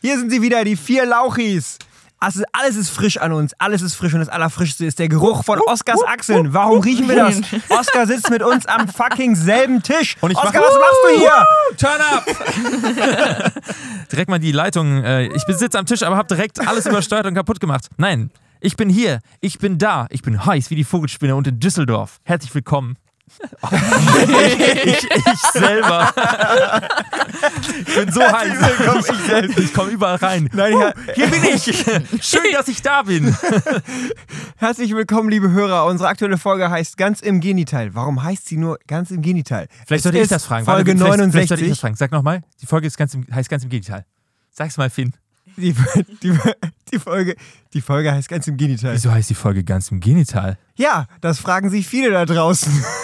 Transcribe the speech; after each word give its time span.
Hier 0.00 0.18
sind 0.18 0.30
sie 0.30 0.42
wieder, 0.42 0.64
die 0.64 0.76
vier 0.76 1.06
Lauchis. 1.06 1.78
Also 2.20 2.42
alles 2.52 2.74
ist 2.74 2.90
frisch 2.90 3.16
an 3.18 3.32
uns, 3.32 3.52
alles 3.60 3.80
ist 3.80 3.94
frisch 3.94 4.12
und 4.12 4.18
das 4.18 4.28
Allerfrischste 4.28 4.84
ist 4.84 4.98
der 4.98 5.08
Geruch 5.08 5.44
von 5.44 5.60
Oskars 5.66 6.02
Achseln. 6.04 6.52
Warum 6.52 6.80
riechen 6.80 7.08
wir 7.08 7.14
das? 7.14 7.40
Oskar 7.68 8.08
sitzt 8.08 8.28
mit 8.28 8.42
uns 8.42 8.66
am 8.66 8.88
fucking 8.88 9.36
selben 9.36 9.84
Tisch. 9.84 10.16
Und 10.20 10.32
ich 10.32 10.36
mach- 10.36 10.46
Oskar, 10.46 10.62
was 10.62 10.74
machst 10.74 10.98
du 11.04 11.18
hier? 11.20 11.46
Turn 11.76 12.00
up! 12.00 13.52
direkt 14.12 14.28
mal 14.30 14.40
die 14.40 14.50
Leitung. 14.50 15.04
Äh, 15.04 15.26
ich 15.28 15.42
sitze 15.46 15.78
am 15.78 15.86
Tisch, 15.86 16.02
aber 16.02 16.16
habe 16.16 16.26
direkt 16.26 16.66
alles 16.66 16.86
übersteuert 16.86 17.26
und 17.26 17.34
kaputt 17.34 17.60
gemacht. 17.60 17.86
Nein, 17.98 18.30
ich 18.60 18.74
bin 18.76 18.88
hier, 18.88 19.20
ich 19.40 19.60
bin 19.60 19.78
da, 19.78 20.06
ich 20.10 20.22
bin 20.22 20.44
heiß 20.44 20.70
wie 20.70 20.74
die 20.74 20.82
Vogelspinne 20.84 21.36
und 21.36 21.46
in 21.46 21.60
Düsseldorf. 21.60 22.18
Herzlich 22.24 22.52
willkommen. 22.52 22.96
Ich, 23.28 24.84
ich, 24.84 25.04
ich 25.04 25.40
selber. 25.52 26.12
ich 27.86 27.94
bin 27.94 28.12
so 28.12 28.22
heiß. 28.22 29.48
ich. 29.48 29.58
Ich 29.58 29.74
komme 29.74 29.90
überall 29.90 30.16
rein. 30.16 30.48
Nein, 30.52 30.78
Uh, 30.78 30.92
hier 31.14 31.26
bin 31.28 31.42
ich. 31.44 31.64
Schön, 32.20 32.52
dass 32.52 32.68
ich 32.68 32.82
da 32.82 33.02
bin. 33.02 33.34
Herzlich 34.56 34.94
willkommen, 34.94 35.28
liebe 35.28 35.50
Hörer. 35.50 35.86
Unsere 35.86 36.08
aktuelle 36.08 36.38
Folge 36.38 36.70
heißt 36.70 36.96
Ganz 36.96 37.20
im 37.20 37.40
Genital. 37.40 37.94
Warum 37.94 38.22
heißt 38.22 38.46
sie 38.46 38.56
nur 38.56 38.78
Ganz 38.86 39.10
im 39.10 39.22
Genital? 39.22 39.66
Vielleicht 39.86 39.98
Es 39.98 40.02
sollte 40.04 40.18
ich 40.18 40.24
ist 40.24 40.32
das 40.32 40.44
fragen. 40.44 40.64
Folge 40.64 40.92
Warte, 40.92 40.98
vielleicht, 40.98 41.18
69. 41.18 41.32
Vielleicht 41.32 41.48
sollte 41.48 41.64
ich 41.64 41.70
das 41.70 41.80
fragen. 41.80 41.96
Sag 41.96 42.12
nochmal. 42.12 42.42
Die 42.60 42.66
Folge 42.66 42.86
ist 42.86 42.96
ganz 42.96 43.14
im, 43.14 43.26
heißt 43.32 43.48
ganz 43.48 43.64
im 43.64 43.70
Gegenteil. 43.70 44.04
Sag's 44.50 44.76
mal, 44.76 44.90
Finn. 44.90 45.12
Die, 45.56 45.74
die, 46.22 46.38
die, 46.92 46.98
Folge, 46.98 47.34
die 47.74 47.80
Folge 47.80 48.12
heißt 48.12 48.28
Ganz 48.28 48.46
im 48.46 48.56
Genital. 48.56 48.94
Wieso 48.94 49.10
heißt 49.10 49.30
die 49.30 49.34
Folge 49.34 49.64
ganz 49.64 49.90
im 49.90 50.00
Genital? 50.00 50.58
Ja, 50.76 51.06
das 51.20 51.38
fragen 51.38 51.70
sich 51.70 51.86
viele 51.86 52.10
da 52.10 52.24
draußen. 52.24 52.72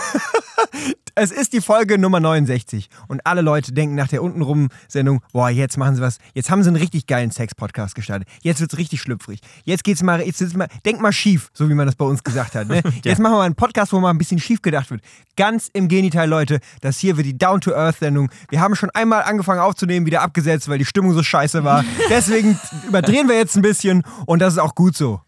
Es 1.16 1.30
ist 1.30 1.52
die 1.52 1.60
Folge 1.60 1.96
Nummer 1.96 2.18
69 2.18 2.88
und 3.06 3.24
alle 3.24 3.40
Leute 3.40 3.72
denken 3.72 3.94
nach 3.94 4.08
der 4.08 4.20
untenrum 4.20 4.70
Sendung, 4.88 5.22
boah, 5.32 5.48
jetzt 5.48 5.76
machen 5.76 5.94
sie 5.94 6.02
was, 6.02 6.18
jetzt 6.34 6.50
haben 6.50 6.64
sie 6.64 6.68
einen 6.70 6.76
richtig 6.76 7.06
geilen 7.06 7.30
Sex-Podcast 7.30 7.94
gestartet. 7.94 8.28
Jetzt 8.42 8.60
wird's 8.60 8.76
richtig 8.76 9.00
schlüpfrig. 9.00 9.38
Jetzt 9.62 9.84
geht's 9.84 10.02
mal, 10.02 10.20
jetzt 10.22 10.40
wird's 10.40 10.54
mal, 10.54 10.66
denk 10.84 11.00
mal 11.00 11.12
schief, 11.12 11.50
so 11.54 11.68
wie 11.68 11.74
man 11.74 11.86
das 11.86 11.94
bei 11.94 12.04
uns 12.04 12.24
gesagt 12.24 12.56
hat. 12.56 12.66
Ne? 12.66 12.82
Jetzt 13.04 13.20
machen 13.20 13.34
wir 13.34 13.38
mal 13.38 13.44
einen 13.44 13.54
Podcast, 13.54 13.92
wo 13.92 14.00
mal 14.00 14.10
ein 14.10 14.18
bisschen 14.18 14.40
schief 14.40 14.60
gedacht 14.60 14.90
wird. 14.90 15.02
Ganz 15.36 15.70
im 15.72 15.86
Gegenteil, 15.86 16.28
Leute, 16.28 16.58
das 16.80 16.98
hier 16.98 17.16
wird 17.16 17.26
die 17.26 17.38
Down-to-Earth-Sendung. 17.38 18.30
Wir 18.50 18.60
haben 18.60 18.74
schon 18.74 18.90
einmal 18.90 19.22
angefangen 19.22 19.60
aufzunehmen, 19.60 20.06
wieder 20.06 20.22
abgesetzt, 20.22 20.68
weil 20.68 20.78
die 20.78 20.84
Stimmung 20.84 21.12
so 21.12 21.22
scheiße 21.22 21.62
war. 21.62 21.84
Deswegen 22.10 22.58
überdrehen 22.88 23.28
wir 23.28 23.36
jetzt 23.36 23.54
ein 23.54 23.62
bisschen 23.62 24.02
und 24.26 24.40
das 24.40 24.53
ist 24.56 24.62
auch 24.62 24.74
gut 24.74 24.96
so. 24.96 25.20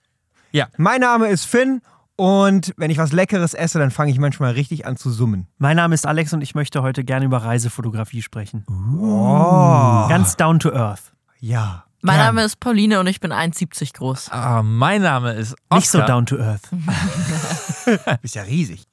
Ja. 0.53 0.69
Mein 0.77 1.01
Name 1.01 1.29
ist 1.29 1.45
Finn 1.45 1.83
und 2.17 2.73
wenn 2.79 2.91
ich 2.91 2.99
was 2.99 3.13
Leckeres 3.13 3.53
esse, 3.53 3.79
dann 3.79 3.91
fange 3.91 4.11
ich 4.11 4.19
manchmal 4.19 4.53
richtig 4.53 4.87
an 4.87 4.97
zu 4.97 5.11
summen. 5.11 5.47
Mein 5.59 5.77
Name 5.77 5.95
ist 5.95 6.07
Alex 6.07 6.33
und 6.33 6.41
ich 6.41 6.55
möchte 6.55 6.83
heute 6.83 7.05
gerne 7.05 7.27
über 7.27 7.39
Reisefotografie 7.39 8.23
sprechen. 8.23 8.65
Oh. 8.99 10.09
Ganz 10.09 10.37
down 10.37 10.59
to 10.59 10.73
earth. 10.73 11.13
Ja. 11.41 11.85
Mein 12.01 12.17
Gern. 12.17 12.27
Name 12.27 12.45
ist 12.45 12.61
Pauline 12.61 13.01
und 13.01 13.07
ich 13.07 13.21
bin 13.21 13.33
1,70 13.33 13.95
groß. 13.95 14.31
Ah, 14.31 14.63
mein 14.63 15.03
Name 15.03 15.33
ist 15.33 15.55
Oscar. 15.69 15.77
Nicht 15.77 15.91
so 15.91 16.01
down 16.03 16.25
to 16.25 16.37
earth. 16.39 16.71
Du 16.71 18.17
bist 18.23 18.35
ja 18.35 18.43
riesig. 18.43 18.87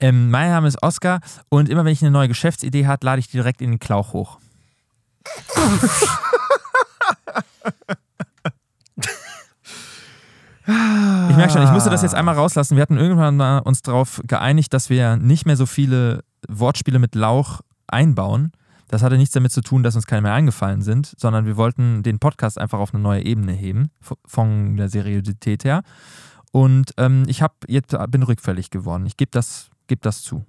Ähm, 0.00 0.30
mein 0.30 0.50
Name 0.50 0.68
ist 0.68 0.82
Oskar 0.82 1.20
und 1.48 1.68
immer 1.68 1.84
wenn 1.84 1.92
ich 1.92 2.00
eine 2.02 2.12
neue 2.12 2.28
Geschäftsidee 2.28 2.86
habe, 2.86 3.04
lade 3.04 3.18
ich 3.18 3.26
die 3.26 3.36
direkt 3.36 3.60
in 3.60 3.70
den 3.70 3.80
Klauch 3.80 4.12
hoch. 4.12 4.38
Ich 10.70 11.36
merke 11.36 11.50
schon, 11.50 11.62
ich 11.62 11.70
musste 11.70 11.88
das 11.88 12.02
jetzt 12.02 12.14
einmal 12.14 12.34
rauslassen. 12.34 12.76
Wir 12.76 12.82
hatten 12.82 12.98
irgendwann 12.98 13.36
mal 13.36 13.60
uns 13.60 13.80
darauf 13.80 14.20
geeinigt, 14.26 14.74
dass 14.74 14.90
wir 14.90 15.16
nicht 15.16 15.46
mehr 15.46 15.56
so 15.56 15.64
viele 15.64 16.24
Wortspiele 16.46 16.98
mit 16.98 17.14
Lauch 17.14 17.60
einbauen. 17.86 18.52
Das 18.88 19.02
hatte 19.02 19.16
nichts 19.16 19.32
damit 19.32 19.52
zu 19.52 19.62
tun, 19.62 19.82
dass 19.82 19.96
uns 19.96 20.06
keine 20.06 20.22
mehr 20.22 20.34
eingefallen 20.34 20.82
sind, 20.82 21.14
sondern 21.16 21.46
wir 21.46 21.56
wollten 21.56 22.02
den 22.02 22.18
Podcast 22.18 22.58
einfach 22.58 22.78
auf 22.78 22.92
eine 22.92 23.02
neue 23.02 23.24
Ebene 23.24 23.52
heben, 23.52 23.90
von 24.26 24.76
der 24.76 24.88
Seriosität 24.90 25.64
her. 25.64 25.82
Und 26.52 26.92
ähm, 26.98 27.24
ich 27.28 27.40
hab, 27.40 27.54
jetzt 27.66 27.96
bin 28.10 28.22
rückfällig 28.22 28.70
geworden. 28.70 29.06
Ich 29.06 29.16
gebe 29.16 29.30
das, 29.30 29.70
geb 29.86 30.02
das 30.02 30.22
zu. 30.22 30.44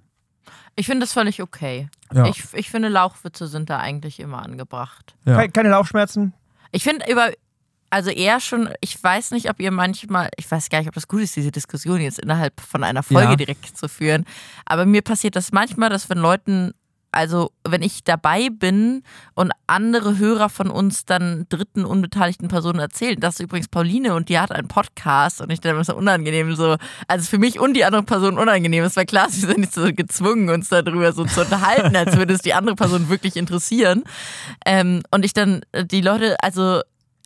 Ich 0.76 0.86
finde 0.86 1.00
das 1.00 1.12
völlig 1.12 1.42
okay. 1.42 1.88
Ja. 2.12 2.26
Ich, 2.26 2.44
ich 2.54 2.70
finde, 2.70 2.88
Lauchwitze 2.88 3.46
sind 3.46 3.70
da 3.70 3.78
eigentlich 3.78 4.20
immer 4.20 4.42
angebracht. 4.42 5.14
Ja. 5.24 5.46
Keine, 5.48 5.70
Laufschmerzen? 5.70 6.32
Ich 6.72 6.84
finde 6.84 7.10
über, 7.10 7.30
also 7.90 8.10
eher 8.10 8.40
schon, 8.40 8.70
ich 8.80 9.02
weiß 9.02 9.32
nicht, 9.32 9.50
ob 9.50 9.60
ihr 9.60 9.70
manchmal, 9.70 10.30
ich 10.36 10.50
weiß 10.50 10.68
gar 10.70 10.78
nicht, 10.78 10.88
ob 10.88 10.94
das 10.94 11.08
gut 11.08 11.22
ist, 11.22 11.36
diese 11.36 11.50
Diskussion 11.50 12.00
jetzt 12.00 12.20
innerhalb 12.20 12.60
von 12.60 12.84
einer 12.84 13.02
Folge 13.02 13.30
Ja. 13.30 13.36
direkt 13.36 13.76
zu 13.76 13.88
führen, 13.88 14.24
aber 14.64 14.86
mir 14.86 15.02
passiert 15.02 15.36
das 15.36 15.52
manchmal, 15.52 15.90
dass 15.90 16.08
wenn 16.08 16.18
Leuten, 16.18 16.72
also 17.12 17.50
wenn 17.68 17.82
ich 17.82 18.04
dabei 18.04 18.50
bin 18.50 19.02
und 19.34 19.50
andere 19.66 20.18
Hörer 20.18 20.48
von 20.48 20.70
uns 20.70 21.04
dann 21.04 21.46
dritten 21.48 21.84
unbeteiligten 21.84 22.46
Personen 22.46 22.78
erzählen, 22.78 23.18
das 23.18 23.34
ist 23.34 23.40
übrigens 23.40 23.66
Pauline 23.66 24.14
und 24.14 24.28
die 24.28 24.38
hat 24.38 24.52
einen 24.52 24.68
Podcast 24.68 25.40
und 25.40 25.50
ich 25.50 25.58
dann 25.58 25.72
immer 25.72 25.82
so 25.82 25.96
unangenehm 25.96 26.54
so, 26.54 26.76
also 27.08 27.26
für 27.28 27.38
mich 27.38 27.58
und 27.58 27.74
die 27.74 27.84
andere 27.84 28.04
Person 28.04 28.38
unangenehm. 28.38 28.84
Es 28.84 28.94
war 28.94 29.04
klar, 29.06 29.26
sie 29.28 29.40
sind 29.40 29.58
nicht 29.58 29.74
so 29.74 29.92
gezwungen, 29.92 30.50
uns 30.50 30.68
darüber 30.68 31.12
so 31.12 31.24
zu 31.24 31.40
unterhalten, 31.40 31.96
als 31.96 32.16
würde 32.16 32.34
es 32.34 32.42
die 32.42 32.54
andere 32.54 32.76
Person 32.76 33.08
wirklich 33.08 33.34
interessieren. 33.34 34.04
Ähm, 34.64 35.02
und 35.10 35.24
ich 35.24 35.32
dann 35.32 35.62
äh, 35.72 35.84
die 35.84 36.02
Leute, 36.02 36.36
also 36.44 36.80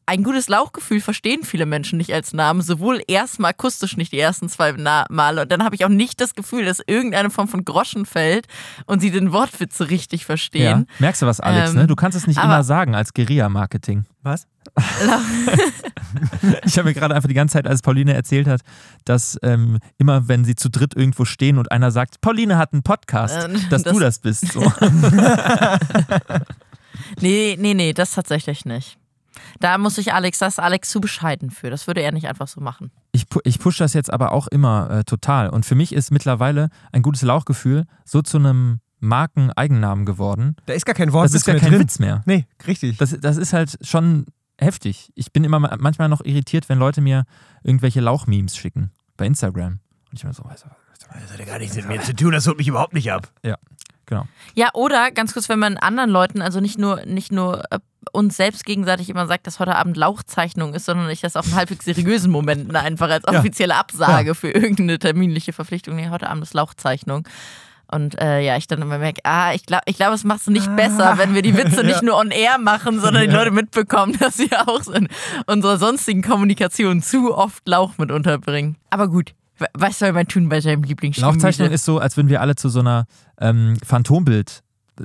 ein 0.07 0.23
gutes 0.23 0.49
Lauchgefühl 0.49 1.01
verstehen 1.01 1.45
viele 1.45 1.67
Menschen 1.67 1.97
nicht 1.97 2.13
als 2.13 2.33
Namen, 2.33 2.61
sowohl 2.63 3.03
erstmal 3.09 3.51
akustisch 3.51 3.97
nicht 3.97 4.13
die 4.13 4.19
ersten 4.19 4.49
zwei 4.49 4.73
Na 4.77 5.07
Male 5.11 5.43
und 5.43 5.53
dann 5.53 5.65
habe 5.65 5.75
ich 5.75 5.85
auch 5.85 5.89
nicht 5.91 6.21
das 6.21 6.35
Gefühl, 6.35 6.65
dass 6.65 6.81
irgendeine 6.87 7.31
Form 7.31 7.49
von 7.49 7.65
Groschen 7.65 8.05
fällt 8.07 8.47
und 8.87 9.01
sie 9.01 9.11
den 9.11 9.33
Wortwitz 9.33 9.79
so 9.79 9.85
richtig 9.85 10.21
Ja. 10.23 10.27
verstehen. 10.27 10.87
Merkst 10.99 11.23
du 11.23 11.27
was, 11.27 11.41
Alex? 11.41 11.71
Ähm, 11.71 11.77
ne? 11.77 11.87
Du 11.87 11.97
kannst 11.97 12.17
es 12.19 12.27
nicht 12.27 12.43
immer 12.43 12.63
sagen 12.65 12.95
als 12.95 13.15
Guerilla-Marketing. 13.15 14.05
Was? 14.23 14.47
Ich 16.65 16.79
habe 16.79 16.89
mir 16.89 16.95
gerade 16.95 17.15
einfach 17.15 17.29
die 17.29 17.35
ganze 17.35 17.55
Zeit, 17.55 17.67
als 17.67 17.83
Pauline 17.83 18.15
erzählt 18.15 18.47
hat, 18.47 18.61
dass 19.05 19.37
ähm, 19.43 19.79
immer, 19.99 20.29
wenn 20.29 20.45
sie 20.45 20.55
zu 20.55 20.69
dritt 20.71 20.95
irgendwo 20.95 21.25
stehen 21.25 21.59
und 21.59 21.73
einer 21.73 21.91
sagt, 21.91 22.21
Pauline 22.21 22.57
hat 22.57 22.73
einen 22.73 22.85
Podcast, 22.85 23.47
Ähm, 23.49 23.61
dass 23.69 23.83
das- 23.83 23.93
du 23.93 23.99
das 23.99 24.19
bist. 24.21 24.53
So. 24.53 24.61
Nee, 27.21 27.57
nee, 27.59 27.75
nee, 27.75 27.93
das 27.93 28.13
tatsächlich 28.13 28.65
nicht. 28.65 28.97
Da 29.61 29.79
muss 29.79 29.99
ich 29.99 30.13
Alex, 30.13 30.39
das 30.39 30.55
ist 30.55 30.59
Alex 30.59 30.91
zu 30.91 31.01
bescheiden 31.01 31.51
für. 31.51 31.71
Das 31.71 31.87
würde 31.87 32.01
er 32.03 32.13
nicht 32.13 32.27
einfach 32.29 32.49
so 32.49 32.61
machen. 32.61 32.91
Ich, 33.13 33.29
pu 33.29 33.41
ich 33.45 33.59
pushe 33.59 33.79
das 33.83 33.93
jetzt 33.95 34.13
aber 34.13 34.33
auch 34.33 34.47
immer 34.49 34.91
äh, 34.91 35.05
total. 35.05 35.49
Und 35.51 35.65
für 35.67 35.75
mich 35.75 35.93
ist 35.93 36.11
mittlerweile 36.11 36.69
ein 36.93 37.03
gutes 37.03 37.23
Lauchgefühl 37.23 37.85
so 38.05 38.23
zu 38.23 38.39
einem 38.39 38.81
Markeneigennamen 39.01 40.05
geworden. 40.05 40.57
Da 40.67 40.75
ist 40.75 40.85
gar 40.87 40.95
kein 40.95 41.13
Wort 41.13 41.27
Das 41.27 41.35
ist 41.35 41.45
gar 41.47 41.57
kein 41.57 41.71
drin. 41.71 41.81
Witz 41.81 41.99
mehr. 41.99 42.23
Nee, 42.27 42.47
richtig. 42.67 42.97
Das, 42.99 43.17
das 43.21 43.37
ist 43.37 43.53
halt 43.53 43.79
schon 43.83 44.27
heftig. 44.59 45.11
Ich 45.15 45.33
bin 45.33 45.45
immer 45.45 45.59
ma- 45.61 45.77
manchmal 45.79 46.09
noch 46.09 46.25
irritiert, 46.25 46.69
wenn 46.69 46.79
Leute 46.79 47.01
mir 47.01 47.25
irgendwelche 47.63 48.01
Lauchmemes 48.01 48.57
schicken 48.57 48.91
bei 49.17 49.27
Instagram. 49.27 49.81
Und 50.11 50.15
ich 50.19 50.23
bin 50.23 50.33
so, 50.33 50.45
weißt 50.45 50.65
du, 50.65 50.69
Das 51.21 51.33
hat 51.33 51.39
ja 51.39 51.45
gar 51.45 51.59
nichts 51.59 51.77
mit 51.77 51.87
mir 51.89 52.01
zu 52.01 52.15
tun, 52.15 52.33
das 52.33 52.47
holt 52.47 52.59
mich 52.59 52.69
überhaupt 52.69 52.95
nicht 52.95 53.11
ab. 53.13 53.31
genau. 54.07 54.27
Ja, 54.55 54.69
oder 54.75 55.11
ganz 55.11 55.33
kurz, 55.33 55.49
wenn 55.49 55.59
man 55.59 55.77
anderen 55.77 56.11
Leuten, 56.11 56.41
also 56.43 56.61
nicht 56.61 56.79
nur, 56.79 57.05
nicht 57.07 57.33
nur 57.33 57.65
äh, 57.73 57.79
uns 58.15 58.37
selbst 58.37 58.65
gegenseitig 58.65 59.11
immer 59.11 59.27
sagt, 59.27 59.47
dass 59.47 59.59
heute 59.59 59.75
Abend 59.77 59.97
Lauchzeichnung 59.97 60.73
ist, 60.75 60.87
sondern 60.87 61.11
ich 61.11 61.21
das 61.21 61.37
auch 61.37 61.45
in 61.45 61.55
halbwegs 61.55 61.85
seriösen 61.85 62.31
Momenten 62.31 62.75
einfach 62.77 63.11
als 63.11 63.25
Ja. 63.31 63.39
offizielle 63.41 63.75
Absage 63.75 64.35
für 64.35 64.51
irgendeine 64.51 64.99
terminliche 64.99 65.53
Verpflichtung. 65.53 65.97
Nee, 65.97 66.09
heute 66.11 66.29
Abend 66.31 66.43
ist 66.43 66.55
Lauchzeichnung. 66.55 67.27
Und 67.87 68.19
äh, 68.21 68.41
ja, 68.41 68.57
ich 68.57 68.67
dann 68.67 68.81
immer 68.81 68.99
merke, 68.99 69.21
ah, 69.25 69.53
ich 69.53 69.67
glaube, 69.67 69.83
ich 69.87 69.97
glaub, 69.97 70.13
es 70.15 70.25
macht 70.25 70.41
es 70.41 70.47
nicht 70.47 70.75
besser, 70.75 71.19
wenn 71.19 71.35
wir 71.35 71.43
die 71.43 71.57
Witze 71.57 71.85
nicht 71.85 72.03
nur 72.03 72.17
on 72.17 72.31
air 72.31 72.59
machen, 72.59 72.99
sondern 72.99 73.29
die 73.29 73.35
Leute 73.35 73.51
mitbekommen, 73.51 74.17
dass 74.21 74.37
sie 74.37 74.51
auch 74.57 74.87
in 74.89 75.09
unserer 75.47 75.77
sonstigen 75.77 76.23
Kommunikation 76.23 77.03
zu 77.03 77.37
oft 77.37 77.69
Lauch 77.69 77.99
mit 77.99 78.11
unterbringen. 78.11 78.77
Aber 78.91 79.09
gut, 79.09 79.35
was 79.75 79.99
soll 79.99 80.13
man 80.13 80.27
tun 80.27 80.49
bei 80.49 80.61
seinem 80.61 80.83
Lieblingsschmiede? 80.83 81.31
Lauchzeichnung 81.31 81.71
ist 81.71 81.85
so, 81.85 81.99
als 81.99 82.17
würden 82.17 82.29
wir 82.29 82.41
alle 82.41 82.57
zu 82.57 82.69
so 82.71 82.81
einer 82.81 83.05
ähm, 83.41 83.77
Phantombild 83.85 84.63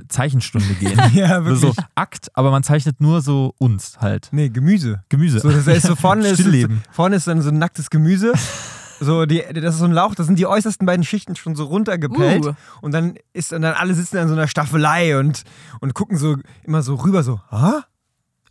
Zeichenstunde 0.08 0.74
gehen. 0.74 1.00
Ja, 1.14 1.44
wirklich. 1.44 1.60
so 1.60 1.82
Akt, 1.94 2.28
aber 2.34 2.50
man 2.50 2.62
zeichnet 2.62 3.00
nur 3.00 3.20
so 3.20 3.54
uns 3.58 3.98
halt. 4.00 4.28
Nee, 4.32 4.48
Gemüse. 4.48 5.02
Gemüse. 5.08 5.40
So, 5.40 5.50
das 5.50 5.66
heißt, 5.66 5.86
so 5.86 5.96
vorne, 5.96 6.28
ist, 6.28 6.40
Stillleben. 6.40 6.82
vorne 6.90 7.16
ist 7.16 7.26
dann 7.26 7.42
so 7.42 7.50
ein 7.50 7.58
nacktes 7.58 7.90
Gemüse. 7.90 8.32
So, 9.00 9.24
die, 9.24 9.42
das 9.54 9.74
ist 9.74 9.80
so 9.80 9.86
ein 9.86 9.92
Lauch, 9.92 10.14
da 10.14 10.24
sind 10.24 10.38
die 10.38 10.46
äußersten 10.46 10.86
beiden 10.86 11.04
Schichten 11.04 11.34
schon 11.34 11.56
so 11.56 11.64
runtergepellt. 11.64 12.44
Uh. 12.44 12.54
Und 12.82 12.92
dann 12.92 13.14
ist 13.32 13.52
und 13.52 13.62
dann 13.62 13.74
alle 13.74 13.94
sitzen 13.94 14.18
an 14.18 14.28
so 14.28 14.34
einer 14.34 14.46
Staffelei 14.46 15.18
und, 15.18 15.44
und 15.80 15.94
gucken 15.94 16.18
so 16.18 16.36
immer 16.64 16.82
so 16.82 16.96
rüber, 16.96 17.22
so, 17.22 17.40
ah? 17.50 17.82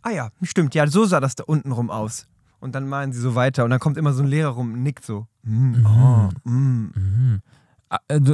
Ah 0.02 0.10
ja, 0.10 0.30
stimmt, 0.42 0.74
ja, 0.74 0.86
so 0.86 1.04
sah 1.04 1.20
das 1.20 1.36
da 1.36 1.44
unten 1.44 1.70
rum 1.72 1.90
aus. 1.90 2.26
Und 2.58 2.74
dann 2.74 2.88
malen 2.88 3.12
sie 3.12 3.20
so 3.20 3.34
weiter 3.34 3.64
und 3.64 3.70
dann 3.70 3.80
kommt 3.80 3.96
immer 3.96 4.12
so 4.12 4.22
ein 4.22 4.28
Lehrer 4.28 4.50
rum 4.50 4.74
und 4.74 4.82
nickt 4.82 5.04
so. 5.04 5.26
Mm, 5.44 5.86
oh, 5.86 6.28
mm. 6.48 6.90
Äh, 6.94 7.38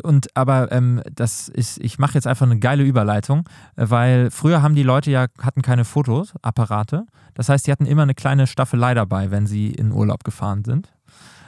Und 0.03 0.29
aber 0.37 0.71
ähm, 0.71 1.03
das 1.15 1.49
ist, 1.49 1.79
ich 1.79 1.99
mache 1.99 2.15
jetzt 2.15 2.27
einfach 2.27 2.45
eine 2.45 2.59
geile 2.59 2.85
Überleitung, 2.85 3.49
äh, 3.77 3.87
weil 3.89 4.31
früher 4.31 4.61
haben 4.61 4.75
die 4.75 4.83
Leute 4.83 5.11
ja 5.11 5.27
hatten 5.41 5.63
keine 5.63 5.85
Fotoapparate. 5.85 7.07
Das 7.35 7.49
heißt, 7.49 7.67
die 7.67 7.73
hatten 7.73 7.87
immer 7.87 8.03
eine 8.03 8.15
kleine 8.15 8.47
Staffelei 8.47 8.93
dabei, 8.93 9.31
wenn 9.31 9.47
sie 9.47 9.71
in 9.71 9.93
Urlaub 9.93 10.25
gefahren 10.25 10.65
sind. 10.65 10.93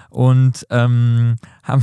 Und 0.09 0.67
ähm, 0.71 1.37
haben 1.63 1.83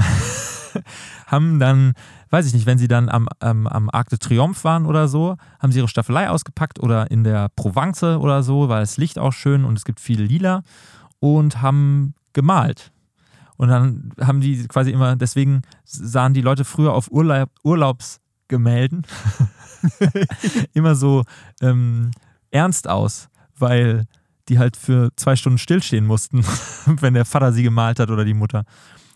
haben 1.28 1.60
dann, 1.60 1.94
weiß 2.30 2.48
ich 2.48 2.54
nicht, 2.54 2.66
wenn 2.66 2.78
sie 2.78 2.88
dann 2.88 3.10
am, 3.10 3.28
am, 3.40 3.68
am 3.68 3.90
Arc 3.92 4.10
de 4.10 4.18
Triomphe 4.18 4.64
waren 4.64 4.86
oder 4.86 5.08
so, 5.08 5.38
haben 5.60 5.72
sie 5.72 5.80
ihre 5.80 5.88
Staffelei 5.88 6.30
ausgepackt 6.30 6.80
oder 6.80 7.10
in 7.12 7.24
der 7.24 7.50
Provence 7.56 8.04
oder 8.04 8.44
so, 8.44 8.70
weil 8.70 8.82
das 8.82 8.98
Licht 8.98 9.20
auch 9.20 9.34
schön 9.34 9.64
und 9.66 9.78
es 9.78 9.86
gibt 9.86 10.00
viel 10.00 10.22
Lila 10.22 10.64
und 11.20 11.62
haben 11.62 12.16
gemalt. 12.34 12.92
Und 13.58 13.70
dann 13.70 14.12
haben 14.20 14.42
die 14.42 14.68
quasi 14.68 14.92
immer, 14.92 15.16
deswegen 15.16 15.62
sahen 15.84 16.34
die 16.34 16.42
Leute 16.42 16.66
früher 16.66 16.94
auf 16.94 17.12
Urlaub, 17.12 17.50
Urlaubsgemälden 17.64 19.06
immer 20.74 20.96
so 20.96 21.24
ähm, 21.62 22.12
ernst 22.52 22.88
aus, 22.88 23.30
weil 23.58 24.06
die 24.50 24.60
halt 24.60 24.78
für 24.78 25.12
zwei 25.16 25.36
Stunden 25.36 25.58
stillstehen 25.58 26.06
mussten, 26.06 26.44
wenn 26.86 27.14
der 27.14 27.26
Vater 27.26 27.54
sie 27.54 27.64
gemalt 27.64 28.00
hat 28.00 28.10
oder 28.10 28.26
die 28.26 28.34
Mutter. 28.34 28.64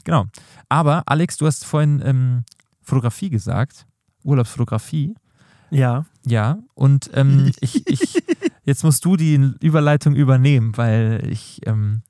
Genau. 0.03 0.25
Aber 0.69 1.03
Alex, 1.06 1.38
du 1.38 1.45
hast 1.45 1.65
vorhin 1.65 2.01
ähm, 2.03 2.44
Fotografie 2.81 3.30
gesagt, 3.30 3.85
Urlaubsfotografie. 4.24 5.15
Ja. 5.69 6.06
Ja, 6.25 6.59
und 6.74 7.09
ähm, 7.13 7.51
ich, 7.62 7.88
ich, 7.88 8.24
jetzt 8.63 8.83
musst 8.83 9.06
du 9.06 9.15
die 9.15 9.35
Überleitung 9.62 10.15
übernehmen, 10.15 10.75
weil 10.77 11.27
ich 11.30 11.62
ähm, 11.65 12.01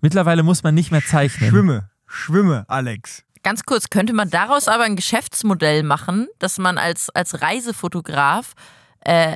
mittlerweile 0.00 0.42
muss 0.42 0.62
man 0.62 0.74
nicht 0.74 0.90
mehr 0.90 1.04
zeichnen. 1.04 1.50
Schwimme, 1.50 1.90
schwimme, 2.06 2.64
Alex. 2.68 3.24
Ganz 3.42 3.64
kurz, 3.64 3.88
könnte 3.88 4.12
man 4.12 4.28
daraus 4.28 4.68
aber 4.68 4.84
ein 4.84 4.96
Geschäftsmodell 4.96 5.82
machen, 5.82 6.28
dass 6.38 6.58
man 6.58 6.76
als, 6.76 7.08
als 7.10 7.40
Reisefotograf 7.40 8.52
äh, 9.00 9.34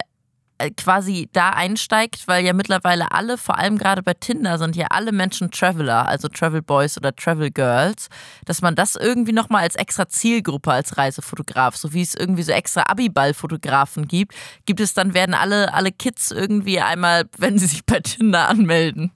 äh, 0.59 0.71
quasi 0.71 1.29
da 1.33 1.51
einsteigt, 1.51 2.29
weil 2.29 2.45
ja 2.45 2.53
mittlerweile 2.53 3.11
alle, 3.11 3.39
vor 3.39 3.59
allem 3.59 3.77
gerade 3.77 4.05
bei 4.05 4.15
Tinder, 4.15 4.57
sind 4.57 4.77
ja 4.77 4.87
alle 4.91 5.11
Menschen 5.11 5.51
Traveler, 5.51 6.07
also 6.07 6.29
Travel 6.29 6.63
Boys 6.63 6.97
oder 6.97 7.15
Travel 7.15 7.51
Girls, 7.51 8.09
dass 8.45 8.63
man 8.63 8.77
das 8.77 8.95
irgendwie 8.95 9.33
nochmal 9.33 9.63
als 9.63 9.75
extra 9.75 10.09
Zielgruppe 10.09 10.71
als 10.71 10.97
Reisefotograf, 10.97 11.77
so 11.77 11.93
wie 11.93 12.03
es 12.03 12.15
irgendwie 12.15 12.45
so 12.45 12.53
extra 12.53 12.83
Abiball-Fotografen 12.83 14.07
gibt, 14.07 14.33
gibt 14.65 14.79
es 14.79 14.95
dann, 14.95 15.13
werden 15.13 15.35
alle, 15.35 15.75
alle 15.75 15.91
Kids 15.91 16.31
irgendwie 16.31 16.81
einmal, 16.81 17.25
wenn 17.37 17.59
sie 17.59 17.67
sich 17.67 17.85
bei 17.85 17.99
Tinder 17.99 18.49
anmelden. 18.49 19.11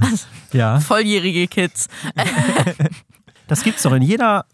Also, 0.00 0.26
Ja. 0.52 0.80
volljährige 0.80 1.46
Kids. 1.48 1.88
Das 3.46 3.62
gibt's 3.62 3.82
doch 3.82 3.92
in 3.92 4.00
jeder, 4.00 4.46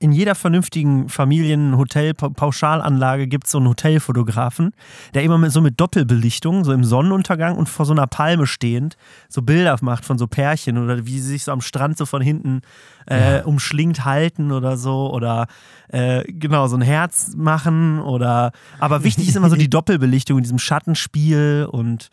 in 0.00 0.12
jeder 0.12 0.34
vernünftigen 0.34 1.08
Familien-Hotel-Pauschalanlage 1.08 3.26
gibt 3.26 3.46
es 3.46 3.52
so 3.52 3.58
einen 3.58 3.68
Hotelfotografen, 3.68 4.72
der 5.14 5.22
immer 5.22 5.38
mit 5.38 5.50
so 5.50 5.62
mit 5.62 5.80
Doppelbelichtung, 5.80 6.62
so 6.64 6.72
im 6.72 6.84
Sonnenuntergang 6.84 7.56
und 7.56 7.70
vor 7.70 7.86
so 7.86 7.92
einer 7.92 8.06
Palme 8.06 8.46
stehend, 8.46 8.98
so 9.30 9.40
Bilder 9.40 9.78
macht 9.80 10.04
von 10.04 10.18
so 10.18 10.26
Pärchen 10.26 10.76
oder 10.76 11.06
wie 11.06 11.18
sie 11.20 11.28
sich 11.30 11.44
so 11.44 11.52
am 11.52 11.62
Strand 11.62 11.96
so 11.96 12.04
von 12.04 12.20
hinten 12.20 12.60
äh, 13.06 13.40
umschlingt 13.42 14.04
halten 14.04 14.52
oder 14.52 14.76
so 14.76 15.10
oder 15.10 15.46
äh, 15.88 16.22
genau 16.30 16.66
so 16.66 16.76
ein 16.76 16.82
Herz 16.82 17.32
machen 17.34 17.98
oder 18.00 18.52
aber 18.78 19.04
wichtig 19.04 19.28
ist 19.28 19.36
immer 19.36 19.48
so 19.50 19.56
die 19.56 19.70
Doppelbelichtung 19.70 20.36
in 20.36 20.42
diesem 20.44 20.58
Schattenspiel 20.58 21.66
und 21.70 22.08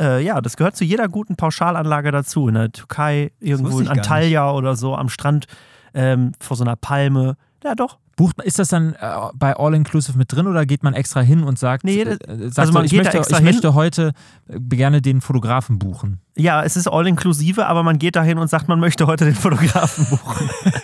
äh, 0.00 0.22
ja, 0.24 0.40
das 0.40 0.56
gehört 0.56 0.76
zu 0.76 0.84
jeder 0.84 1.08
guten 1.08 1.36
Pauschalanlage 1.36 2.10
dazu. 2.12 2.48
In 2.48 2.54
der 2.54 2.72
Türkei, 2.72 3.32
irgendwo 3.40 3.78
in 3.78 3.84
ich 3.84 3.90
Antalya 3.90 4.50
oder 4.52 4.76
so, 4.76 4.94
am 4.96 5.08
Strand 5.08 5.46
ähm, 5.94 6.32
vor 6.40 6.56
so 6.56 6.64
einer 6.64 6.76
Palme. 6.76 7.36
Ja, 7.62 7.74
doch. 7.74 7.98
Bucht, 8.16 8.40
ist 8.44 8.60
das 8.60 8.68
dann 8.68 8.92
äh, 8.94 9.10
bei 9.34 9.56
All 9.56 9.74
Inclusive 9.74 10.16
mit 10.16 10.32
drin 10.32 10.46
oder 10.46 10.66
geht 10.66 10.84
man 10.84 10.94
extra 10.94 11.20
hin 11.20 11.42
und 11.42 11.58
sagt, 11.58 11.82
Nee, 11.82 12.02
äh, 12.02 12.04
das- 12.04 12.18
äh, 12.28 12.38
sagt 12.48 12.58
also 12.60 12.72
so, 12.72 12.78
man 12.78 12.84
ich, 12.84 12.92
geht 12.92 13.00
da 13.06 13.12
möchte, 13.12 13.30
ich 13.32 13.36
hin. 13.38 13.44
möchte 13.44 13.74
heute 13.74 14.12
äh, 14.48 14.60
gerne 14.60 15.02
den 15.02 15.20
Fotografen 15.20 15.80
buchen? 15.80 16.20
Ja, 16.36 16.62
es 16.62 16.76
ist 16.76 16.86
all 16.86 17.08
inklusive, 17.08 17.66
aber 17.66 17.82
man 17.82 17.98
geht 17.98 18.14
dahin 18.14 18.38
und 18.38 18.46
sagt, 18.48 18.68
man 18.68 18.78
möchte 18.78 19.08
heute 19.08 19.24
den 19.24 19.34
Fotografen 19.34 20.06
buchen. 20.06 20.48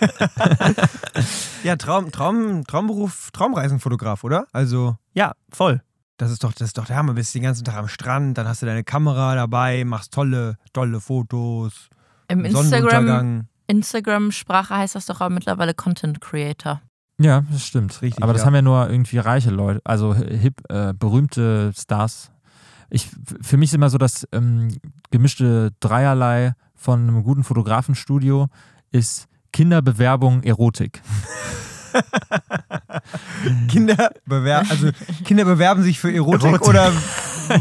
Ja, 1.63 1.75
Traum, 1.75 2.11
Traum, 2.11 2.63
Traumberuf, 2.65 3.29
Traumreisenfotograf, 3.33 4.23
oder? 4.23 4.45
Also, 4.51 4.95
Ja, 5.13 5.33
voll. 5.51 5.81
Das 6.21 6.29
ist 6.29 6.43
doch, 6.43 6.53
das 6.53 6.67
ist 6.67 6.77
doch 6.77 6.85
der 6.85 6.97
Hammer. 6.97 7.13
Bist 7.13 7.33
den 7.33 7.41
ganzen 7.41 7.63
Tag 7.63 7.75
am 7.77 7.87
Strand, 7.87 8.37
dann 8.37 8.47
hast 8.47 8.61
du 8.61 8.67
deine 8.67 8.83
Kamera 8.83 9.33
dabei, 9.33 9.83
machst 9.85 10.13
tolle, 10.13 10.55
tolle 10.71 11.01
Fotos. 11.01 11.89
Im 12.27 12.45
Instagram, 12.45 12.69
Sonnenuntergang. 12.69 13.47
Instagram-Sprache 13.65 14.75
heißt 14.77 14.93
das 14.93 15.07
doch 15.07 15.19
aber 15.19 15.33
mittlerweile 15.33 15.73
Content 15.73 16.21
Creator. 16.21 16.79
Ja, 17.19 17.43
das 17.51 17.65
stimmt. 17.65 18.03
Richtig, 18.03 18.21
Aber 18.23 18.33
das 18.33 18.43
ja. 18.43 18.45
haben 18.45 18.55
ja 18.55 18.61
nur 18.61 18.87
irgendwie 18.87 19.17
reiche 19.17 19.49
Leute, 19.49 19.81
also 19.83 20.13
hip, 20.13 20.61
äh, 20.69 20.93
berühmte 20.93 21.71
Stars. 21.75 22.31
Ich, 22.91 23.09
für 23.41 23.57
mich 23.57 23.69
ist 23.71 23.73
immer 23.73 23.89
so 23.89 23.97
das 23.97 24.27
ähm, 24.31 24.77
gemischte 25.09 25.71
Dreierlei 25.79 26.53
von 26.75 27.01
einem 27.01 27.23
guten 27.23 27.43
Fotografenstudio 27.43 28.47
ist 28.91 29.25
Kinderbewerbung 29.51 30.43
Erotik. 30.43 31.01
Kinder, 33.67 34.11
bewer 34.25 34.59
also, 34.69 34.89
Kinder 35.25 35.45
bewerben 35.45 35.83
sich 35.83 35.99
für 35.99 36.13
Erotik, 36.13 36.47
Erotik. 36.47 36.67
oder 36.67 36.91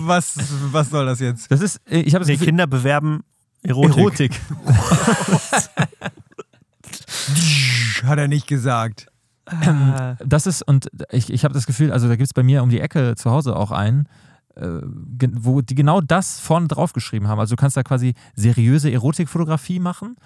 was, 0.00 0.36
was 0.72 0.90
soll 0.90 1.06
das 1.06 1.20
jetzt? 1.20 1.50
Das 1.50 1.60
ist, 1.60 1.80
äh, 1.90 2.00
ich 2.00 2.14
habe 2.14 2.24
Nee, 2.24 2.36
Kinder 2.36 2.66
bewerben 2.66 3.24
Erotik. 3.62 3.98
Erotik. 3.98 4.32
Hat 8.04 8.18
er 8.18 8.28
nicht 8.28 8.46
gesagt. 8.46 9.06
Ah, 9.46 10.14
Das 10.24 10.46
ist, 10.46 10.62
und 10.62 10.88
ich, 11.10 11.30
ich 11.32 11.44
habe 11.44 11.54
das 11.54 11.66
Gefühl, 11.66 11.92
also 11.92 12.08
da 12.08 12.16
gibt 12.16 12.26
es 12.28 12.34
bei 12.34 12.42
mir 12.42 12.62
um 12.62 12.70
die 12.70 12.80
Ecke 12.80 13.14
zu 13.16 13.30
Hause 13.30 13.56
auch 13.56 13.70
einen, 13.72 14.06
äh, 14.54 14.66
wo 15.32 15.60
die 15.60 15.74
genau 15.74 16.00
das 16.00 16.38
vorne 16.40 16.68
drauf 16.68 16.92
geschrieben 16.92 17.28
haben. 17.28 17.40
Also 17.40 17.56
du 17.56 17.60
kannst 17.60 17.76
da 17.76 17.82
quasi 17.82 18.14
seriöse 18.36 18.90
Erotikfotografie 18.92 19.80
machen, 19.80 20.16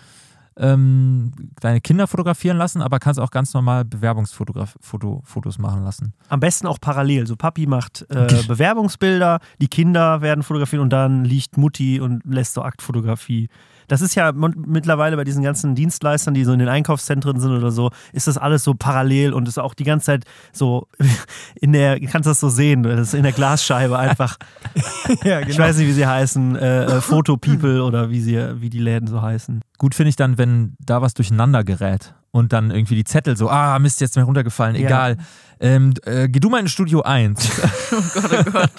ähm, 0.57 1.33
deine 1.61 1.81
Kinder 1.81 2.07
fotografieren 2.07 2.57
lassen, 2.57 2.83
aber 2.83 2.99
kannst 2.99 3.19
auch 3.21 3.31
ganz 3.31 3.55
normal 3.55 3.85
Bewerbungsfotos 3.85 5.59
machen 5.59 5.83
lassen. 5.83 6.15
am 6.29 6.41
besten 6.41 6.67
auch 6.67 6.81
parallel. 6.81 7.27
So 7.27 7.37
Papi 7.37 7.67
macht 7.67 8.07
äh, 8.11 8.43
Bewerbungsbilder, 8.47 9.41
die 9.61 9.69
Kinder 9.69 10.21
werden 10.21 10.43
fotografiert 10.43 10.83
und 10.83 10.91
dann 10.91 11.25
liegt 11.25 11.57
Mutti 11.57 12.01
und 12.01 12.23
lässt 12.25 12.55
so 12.55 12.63
Aktfotografie. 12.63 13.49
Das 13.89 14.01
ist 14.01 14.15
ja 14.15 14.33
mittlerweile 14.33 15.17
bei 15.17 15.25
diesen 15.25 15.43
ganzen 15.43 15.75
Dienstleistern, 15.75 16.35
die 16.35 16.45
so 16.45 16.53
in 16.53 16.59
den 16.59 16.69
Einkaufszentren 16.69 17.41
sind 17.41 17.53
oder 17.53 17.71
so, 17.71 17.91
ist 18.13 18.27
das 18.27 18.39
alles 18.39 18.65
so 18.65 18.75
parallel 18.75 19.33
und 19.33 19.49
ist 19.49 19.59
auch 19.59 19.75
die 19.75 19.85
ganze 19.85 20.07
Zeit 20.07 20.25
so 20.53 20.89
in 21.61 21.73
der, 21.73 21.99
du 21.99 22.07
kannst 22.07 22.29
das 22.29 22.41
so 22.41 22.49
sehen, 22.49 22.83
das 22.83 23.01
ist 23.01 23.15
in 23.15 23.23
der 23.23 23.33
Glasscheibe 23.33 23.99
einfach. 23.99 24.37
ja, 25.25 25.41
genau. 25.41 25.51
Ich 25.51 25.59
weiß 25.59 25.77
nicht, 25.79 25.89
wie 25.89 25.93
sie 25.93 26.07
heißen, 26.07 26.57
äh, 26.57 26.85
äh, 26.85 27.01
Photo 27.01 27.37
People 27.37 27.83
oder 27.83 28.11
wie 28.11 28.21
sie, 28.21 28.61
wie 28.61 28.71
die 28.71 28.81
Läden 28.81 29.07
so 29.09 29.21
heißen. 29.23 29.61
Gut 29.79 29.95
finde 29.95 30.09
ich 30.11 30.17
dann, 30.17 30.39
wenn 30.39 30.75
da 30.81 31.03
was 31.03 31.15
durcheinander 31.15 31.65
gerät 31.65 32.15
und 32.31 32.53
dann 32.53 32.71
irgendwie 32.71 32.97
die 32.97 33.05
Zettel 33.05 33.37
so, 33.37 33.49
ah, 33.51 33.79
Mist, 33.79 34.01
jetzt 34.01 34.17
mir 34.17 34.23
runtergefallen, 34.23 34.77
Ja. 34.77 34.87
egal. 34.87 35.17
Ähm, 35.61 35.95
äh, 36.05 36.29
geh 36.29 36.41
du 36.41 36.51
mal 36.51 36.59
in 36.61 36.69
Studio 36.69 37.03
1. 37.03 37.49
Oh 37.93 38.21
Gott, 38.21 38.45
oh 38.47 38.51
Gott. 38.51 38.71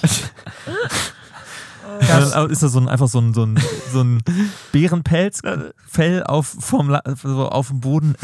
Ja, 2.08 2.20
dann 2.20 2.50
ist 2.50 2.64
das 2.64 2.72
so 2.72 2.80
ein, 2.80 2.88
einfach 2.88 3.08
so 3.08 3.20
ein, 3.20 3.34
so 3.34 3.44
ein, 3.46 3.60
so 3.92 4.02
ein 4.02 4.22
Bärenpelzfell 4.72 6.24
auf, 6.24 6.48
vom, 6.60 6.98
so 7.22 7.50
auf 7.50 7.68
dem 7.70 7.80
Boden. 7.80 8.16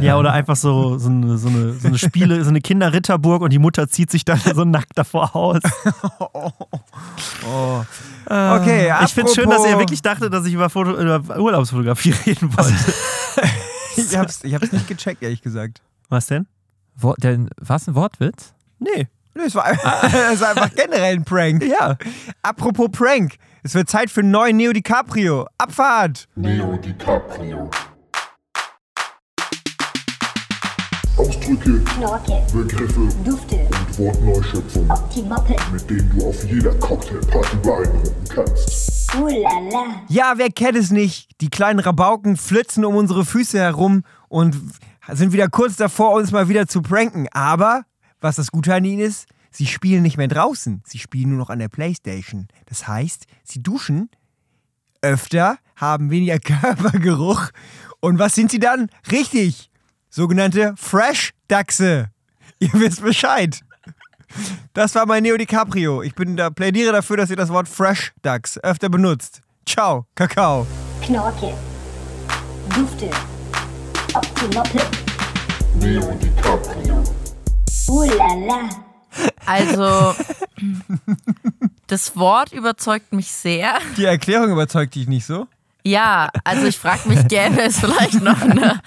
Äh, 0.00 0.04
Ja, 0.04 0.18
oder 0.18 0.32
einfach 0.32 0.56
so, 0.56 0.98
so, 0.98 1.08
eine, 1.08 1.38
so, 1.38 1.48
eine, 1.48 1.72
so 1.74 1.88
eine 1.88 1.98
Spiele, 1.98 2.42
so 2.44 2.50
eine 2.50 2.60
Kinderritterburg 2.60 3.42
und 3.42 3.52
die 3.52 3.58
Mutter 3.58 3.88
zieht 3.88 4.10
sich 4.10 4.24
dann 4.24 4.40
so 4.54 4.64
nackt 4.64 4.96
davor 4.96 5.34
aus. 5.34 5.60
Oh. 7.48 7.84
Okay, 8.28 8.92
ich 9.04 9.14
finde 9.14 9.32
schön, 9.32 9.48
dass 9.48 9.64
er 9.64 9.78
wirklich 9.78 10.02
dachte, 10.02 10.30
dass 10.30 10.44
ich 10.46 10.54
über, 10.54 10.68
Foto, 10.68 10.92
über 11.00 11.38
Urlaubsfotografie 11.38 12.10
reden 12.26 12.56
wollte. 12.56 12.74
Ich 13.96 14.16
hab's, 14.16 14.42
ich 14.42 14.52
hab's 14.54 14.72
nicht 14.72 14.88
gecheckt, 14.88 15.22
ehrlich 15.22 15.42
gesagt. 15.42 15.80
Was 16.08 16.26
denn? 16.26 16.46
Wort, 16.96 17.22
der, 17.22 17.46
was 17.60 17.86
ein 17.86 17.94
Wortwitz? 17.94 18.52
Nee. 18.78 19.06
Nö, 19.36 19.42
es 19.44 19.54
war, 19.54 19.64
einfach- 19.66 20.02
es 20.32 20.40
war 20.40 20.48
einfach 20.50 20.74
generell 20.74 21.14
ein 21.16 21.24
Prank. 21.24 21.62
Ja. 21.62 21.96
Apropos 22.42 22.88
Prank. 22.90 23.34
Es 23.62 23.74
wird 23.74 23.90
Zeit 23.90 24.10
für 24.10 24.20
einen 24.20 24.30
neuen 24.30 24.56
Neo 24.56 24.72
DiCaprio. 24.72 25.46
Abfahrt! 25.58 26.26
Neo 26.36 26.76
DiCaprio. 26.78 27.68
Ausdrücke, 31.18 31.80
Knorke, 31.80 32.42
Begriffe 32.52 33.08
Dufte, 33.24 33.56
und 33.56 33.98
Wortneuschöpfungen, 33.98 34.90
Optimoppe, 34.90 35.56
mit 35.72 35.88
denen 35.88 36.12
du 36.18 36.28
auf 36.28 36.44
jeder 36.44 36.74
Cocktailparty 36.74 37.56
beeindrucken 37.56 38.24
kannst. 38.28 39.14
Ulala, 39.16 39.84
Ja, 40.08 40.34
wer 40.36 40.50
kennt 40.50 40.76
es 40.76 40.90
nicht? 40.90 41.30
Die 41.40 41.48
kleinen 41.48 41.80
Rabauken 41.80 42.36
flitzen 42.36 42.84
um 42.84 42.96
unsere 42.96 43.24
Füße 43.24 43.58
herum 43.58 44.02
und 44.28 44.56
sind 45.10 45.32
wieder 45.32 45.48
kurz 45.48 45.76
davor, 45.76 46.12
uns 46.12 46.32
mal 46.32 46.48
wieder 46.50 46.66
zu 46.66 46.82
pranken. 46.82 47.28
Aber, 47.32 47.84
was 48.20 48.36
das 48.36 48.50
Gute 48.50 48.74
an 48.74 48.84
ihnen 48.84 49.00
ist, 49.00 49.26
sie 49.50 49.66
spielen 49.66 50.02
nicht 50.02 50.16
mehr 50.16 50.28
draußen. 50.28 50.82
Sie 50.86 50.98
spielen 50.98 51.30
nur 51.30 51.38
noch 51.38 51.50
an 51.50 51.58
der 51.58 51.68
Playstation. 51.68 52.48
Das 52.66 52.86
heißt, 52.88 53.26
sie 53.44 53.62
duschen 53.62 54.10
öfter, 55.02 55.58
haben 55.76 56.10
weniger 56.10 56.38
Körpergeruch. 56.40 57.50
Und 58.00 58.18
was 58.18 58.34
sind 58.34 58.50
sie 58.50 58.58
dann? 58.58 58.90
Richtig! 59.10 59.70
Sogenannte 60.10 60.74
Fresh-Dachse. 60.76 62.10
Ihr 62.58 62.72
wisst 62.72 63.02
Bescheid. 63.02 63.60
Das 64.72 64.94
war 64.94 65.06
mein 65.06 65.22
Neo 65.22 65.36
DiCaprio. 65.36 66.02
Ich 66.02 66.14
bin 66.14 66.36
da, 66.36 66.50
plädiere 66.50 66.92
dafür, 66.92 67.16
dass 67.16 67.30
ihr 67.30 67.36
das 67.36 67.50
Wort 67.50 67.68
Fresh 67.68 68.12
Ducks 68.22 68.58
öfter 68.58 68.88
benutzt. 68.88 69.40
Ciao, 69.66 70.06
Kakao. 70.14 70.66
Knorke, 71.02 71.54
Dufte, 72.74 73.10
Optimoppe, 74.14 74.80
Leo 75.80 76.12
DiCaprio. 76.12 77.15
La 77.88 78.34
la. 78.34 78.68
Also, 79.46 80.14
das 81.86 82.16
Wort 82.16 82.52
überzeugt 82.52 83.12
mich 83.12 83.30
sehr. 83.30 83.78
Die 83.96 84.04
Erklärung 84.04 84.50
überzeugt 84.50 84.94
dich 84.94 85.08
nicht 85.08 85.24
so? 85.24 85.46
Ja, 85.84 86.30
also 86.44 86.66
ich 86.66 86.78
frage 86.78 87.08
mich, 87.08 87.28
gäbe 87.28 87.62
es 87.62 87.78
vielleicht 87.78 88.20
noch 88.20 88.42
eine, 88.42 88.80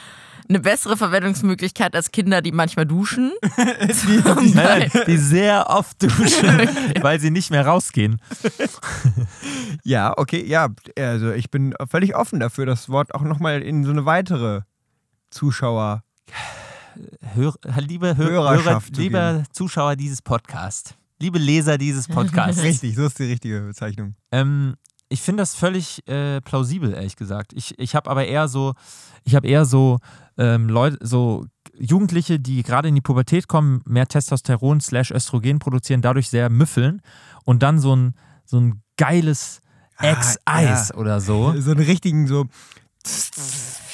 eine 0.49 0.59
bessere 0.59 0.97
Verwendungsmöglichkeit 0.97 1.95
als 1.95 2.11
Kinder, 2.11 2.41
die 2.41 2.51
manchmal 2.51 2.85
duschen? 2.85 3.31
Nein, 3.57 4.51
nein, 4.53 4.91
die 5.07 5.17
sehr 5.17 5.69
oft 5.69 6.03
duschen, 6.03 6.69
weil 7.01 7.19
sie 7.21 7.31
nicht 7.31 7.51
mehr 7.51 7.65
rausgehen. 7.65 8.21
Ja, 9.83 10.13
okay, 10.17 10.43
ja. 10.45 10.67
Also 10.97 11.31
ich 11.31 11.49
bin 11.49 11.73
völlig 11.89 12.15
offen 12.15 12.39
dafür, 12.39 12.65
das 12.65 12.89
Wort 12.89 13.15
auch 13.15 13.21
nochmal 13.21 13.61
in 13.61 13.85
so 13.85 13.91
eine 13.91 14.05
weitere 14.05 14.61
Zuschauer. 15.29 16.03
Hör, 17.35 17.53
liebe 17.77 18.15
Hör, 18.17 18.29
Hörerschaft 18.29 18.91
Hörer, 18.95 19.01
lieber 19.01 19.43
Zuschauer 19.51 19.95
dieses 19.95 20.21
Podcasts, 20.21 20.93
liebe 21.19 21.39
Leser 21.39 21.77
dieses 21.77 22.07
Podcasts, 22.07 22.61
Richtig, 22.63 22.95
so 22.95 23.05
ist 23.05 23.19
die 23.19 23.23
richtige 23.23 23.61
Bezeichnung. 23.61 24.15
ähm, 24.31 24.75
ich 25.11 25.21
finde 25.21 25.41
das 25.41 25.55
völlig 25.55 26.07
äh, 26.07 26.39
plausibel, 26.41 26.93
ehrlich 26.93 27.15
gesagt. 27.15 27.51
Ich, 27.53 27.73
ich 27.79 27.95
habe 27.95 28.11
aber 28.11 28.27
eher 28.27 28.47
so, 28.47 28.73
ich 29.23 29.33
habe 29.33 29.47
eher 29.47 29.65
so 29.65 29.97
ähm, 30.37 30.69
Leute, 30.69 30.97
so 31.01 31.45
Jugendliche, 31.79 32.39
die 32.39 32.61
gerade 32.61 32.89
in 32.89 32.95
die 32.95 33.01
Pubertät 33.01 33.47
kommen, 33.47 33.81
mehr 33.85 34.05
Testosteron 34.07 34.81
slash 34.81 35.09
Östrogen 35.09 35.57
produzieren, 35.57 36.01
dadurch 36.03 36.29
sehr 36.29 36.49
müffeln 36.51 37.01
und 37.43 37.63
dann 37.63 37.79
so 37.79 37.95
ein, 37.95 38.13
so 38.45 38.59
ein 38.59 38.83
geiles 38.97 39.61
Ah, 40.01 40.11
Ex-Eis 40.11 40.89
ja. 40.89 40.95
oder 40.95 41.19
so. 41.19 41.53
So 41.59 41.71
einen 41.71 41.83
richtigen, 41.83 42.27
so. 42.27 42.45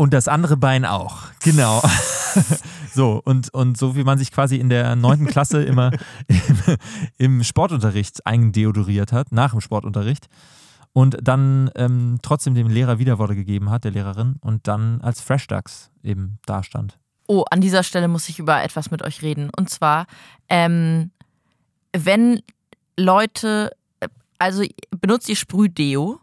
Und 0.00 0.14
das 0.14 0.28
andere 0.28 0.56
Bein 0.56 0.84
auch. 0.84 1.24
Genau. 1.42 1.82
so, 2.94 3.20
und, 3.24 3.52
und 3.52 3.76
so 3.76 3.96
wie 3.96 4.04
man 4.04 4.16
sich 4.16 4.30
quasi 4.30 4.54
in 4.54 4.68
der 4.68 4.94
neunten 4.94 5.26
Klasse 5.26 5.64
immer 5.64 5.90
im, 6.28 6.76
im 7.18 7.42
Sportunterricht 7.42 8.24
eingedeodoriert 8.24 9.10
hat, 9.10 9.32
nach 9.32 9.50
dem 9.50 9.60
Sportunterricht. 9.60 10.28
Und 10.92 11.18
dann 11.20 11.68
ähm, 11.74 12.20
trotzdem 12.22 12.54
dem 12.54 12.68
Lehrer 12.68 13.00
Widerworte 13.00 13.34
gegeben 13.34 13.70
hat, 13.70 13.82
der 13.82 13.90
Lehrerin, 13.90 14.36
und 14.40 14.68
dann 14.68 15.00
als 15.00 15.20
Fresh 15.20 15.48
Ducks 15.48 15.90
eben 16.04 16.38
dastand. 16.46 16.96
Oh, 17.26 17.44
an 17.50 17.60
dieser 17.60 17.82
Stelle 17.82 18.06
muss 18.06 18.28
ich 18.28 18.38
über 18.38 18.62
etwas 18.62 18.92
mit 18.92 19.02
euch 19.02 19.22
reden. 19.22 19.50
Und 19.56 19.68
zwar, 19.68 20.06
ähm, 20.48 21.10
wenn 21.92 22.40
Leute, 22.96 23.72
äh, 23.98 24.06
also 24.38 24.62
benutzt 25.00 25.28
ihr 25.28 25.34
Sprühdeo? 25.34 26.20